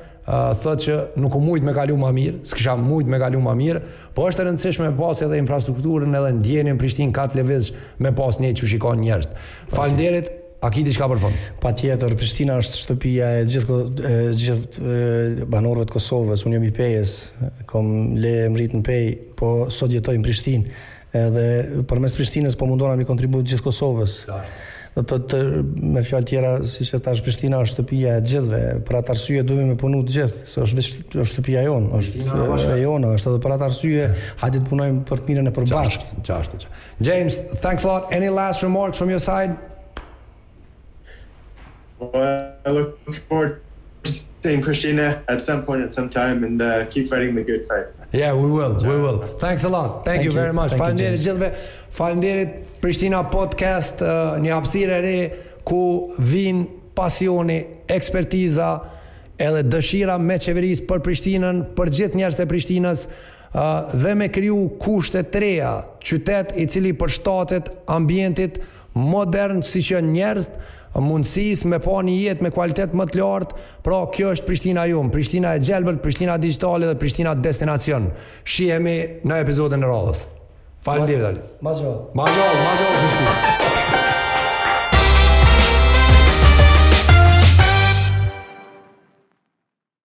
thot 0.63 0.83
që 0.85 0.97
nuk 1.21 1.35
u 1.37 1.41
mujt 1.43 1.65
me 1.67 1.73
kalu 1.75 1.97
më 1.99 2.11
mirë, 2.19 2.41
s'kisha 2.51 2.77
mujt 2.79 3.09
me 3.11 3.19
kalu 3.21 3.41
më 3.43 3.55
mirë, 3.61 3.81
po 4.15 4.29
është 4.31 4.45
e 4.45 4.47
rëndësishme 4.51 4.91
të 4.93 4.97
pas 4.99 5.23
edhe 5.27 5.39
infrastrukturën 5.43 6.15
edhe 6.21 6.31
ndjenin 6.39 6.79
Prishtinë 6.81 7.15
katë 7.17 7.41
levez 7.41 7.73
me 8.05 8.13
pas 8.17 8.39
një 8.43 8.53
që 8.61 8.69
shikon 8.75 9.03
njerëz. 9.05 9.33
Falderit, 9.77 10.37
A 10.61 10.69
ki 10.69 10.83
diçka 10.85 11.07
për 11.09 11.17
fond? 11.23 11.37
Pa 11.57 11.71
tjetër, 11.73 12.13
Prishtina 12.21 12.59
është 12.61 12.75
shtëpia 12.83 13.29
e 13.41 13.45
gjithë, 13.49 13.77
e, 14.05 14.11
gjithë 14.43 15.47
banorëve 15.55 15.87
të 15.89 15.95
Kosovës, 15.95 16.43
unë 16.45 16.59
jam 16.59 16.67
i 16.67 16.69
pejes, 16.77 17.15
kom 17.71 17.89
le 18.21 18.35
e 18.43 18.51
mritë 18.53 18.77
në 18.77 18.85
pej, 18.85 19.07
po 19.41 19.49
sot 19.73 19.89
jetoj 19.97 20.19
në 20.19 20.27
Prishtinë, 20.27 20.75
edhe 21.17 21.47
për 21.89 21.99
mes 22.05 22.19
po 22.61 22.69
mundona 22.69 22.93
mi 23.01 23.09
kontribut 23.09 23.49
gjithë 23.49 23.65
Kosovës 23.71 24.19
do 24.99 25.19
të 25.31 25.39
me 25.95 26.01
fjalë 26.03 26.27
të 26.27 26.31
tjera 26.31 26.51
si 26.67 26.85
se 26.87 26.99
tash 27.03 27.23
Prishtina 27.23 27.61
është 27.63 27.77
shtëpia 27.77 28.17
e 28.19 28.25
gjithëve, 28.27 28.61
për 28.89 28.99
atë 29.01 29.13
arsye 29.15 29.45
duhemi 29.47 29.77
të 29.77 29.79
punojmë 29.85 30.07
të 30.09 30.17
gjithë, 30.17 30.43
se 30.51 30.61
është 30.65 30.81
vetë 30.81 31.27
shtëpia 31.31 31.63
jonë, 31.69 31.93
është 32.01 32.23
e 32.23 32.79
jona, 32.83 33.13
është 33.19 33.31
edhe 33.33 33.43
për 33.47 33.55
atë 33.57 33.67
arsye, 33.69 34.09
hajde 34.43 34.65
të 34.65 34.71
punojmë 34.73 35.05
për 35.11 35.23
të 35.23 35.31
mirën 35.31 35.53
e 35.53 35.55
përbashkët. 35.61 36.13
Qartë, 36.27 36.59
qartë. 36.59 36.77
James, 37.07 37.39
thanks 37.63 37.87
a 37.87 37.93
lot. 37.93 38.11
Any 38.19 38.33
last 38.41 38.67
remarks 38.67 38.99
from 38.99 39.15
your 39.15 39.23
side? 39.29 39.57
Well, 42.01 42.53
I 42.67 42.71
look 42.71 42.99
forward 43.29 43.61
saying 44.43 44.63
Christina 44.65 45.23
at 45.29 45.41
some 45.43 45.63
point 45.63 45.83
at 45.83 45.93
some 45.93 46.09
time 46.09 46.45
and 46.45 46.63
uh, 46.63 46.87
keep 46.87 47.09
fighting 47.11 47.35
the 47.35 47.43
good 47.43 47.67
fight. 47.69 47.87
Yeah, 48.13 48.35
we 48.35 48.51
will. 48.51 48.75
We 48.83 48.97
will. 48.99 49.39
Thanks 49.39 49.65
a 49.65 49.69
lot. 49.69 50.05
Thank, 50.05 50.07
Thank 50.07 50.25
you 50.25 50.33
very 50.33 50.53
much. 50.53 50.73
Faleminderit 50.73 51.21
gjithëve. 51.23 51.51
Faleminderit 51.93 52.49
Prishtina 52.81 53.23
Podcast, 53.31 54.01
uh, 54.01 54.39
një 54.41 54.55
hapësirë 54.57 55.01
re 55.05 55.17
ku 55.69 55.83
vin 56.19 56.65
pasioni, 56.97 57.61
ekspertiza 57.93 58.71
edhe 59.41 59.63
dëshira 59.73 60.17
me 60.21 60.39
qeverisë 60.41 60.87
për 60.89 61.05
Prishtinën, 61.05 61.63
për 61.77 61.93
gjithë 61.99 62.19
njerëzit 62.23 62.41
e 62.45 62.49
Prishtinës 62.51 63.05
uh, 63.07 63.93
dhe 63.93 64.17
me 64.17 64.31
kriju 64.33 64.59
kushte 64.83 65.23
të 65.33 65.45
reja, 65.45 65.75
qytet 66.05 66.57
i 66.61 66.67
cili 66.73 66.95
përshtatet 67.01 67.71
ambientit 67.93 68.63
modern 68.95 69.63
si 69.63 69.81
që 69.85 70.01
njerëz 70.07 70.49
mundësis 71.01 71.63
me 71.71 71.79
pa 71.83 72.01
një 72.03 72.17
jetë 72.25 72.43
me 72.47 72.51
kualitet 72.55 72.95
më 72.99 73.07
të 73.15 73.21
lartë, 73.21 73.61
pra 73.87 74.01
kjo 74.15 74.33
është 74.35 74.49
Prishtina 74.49 74.87
ju, 74.91 75.05
Prishtina 75.15 75.55
e 75.55 75.63
gjelbër, 75.63 76.01
Prishtina 76.03 76.37
digitale 76.39 76.91
dhe 76.91 76.99
Prishtina 76.99 77.35
destinacion. 77.39 78.11
Shihemi 78.43 78.97
në 79.23 79.41
epizodin 79.45 79.87
e 79.87 79.93
radhës. 79.93 80.27
Falë 80.83 81.09
dirë, 81.13 81.23
Dali. 81.29 81.47
Ma 81.63 81.77
gjallë. 81.77 82.05
Ma 82.17 82.31
gjallë, 82.35 82.63
ma 82.65 82.79
gjallë, 82.83 83.03
Prishtina. 83.05 83.60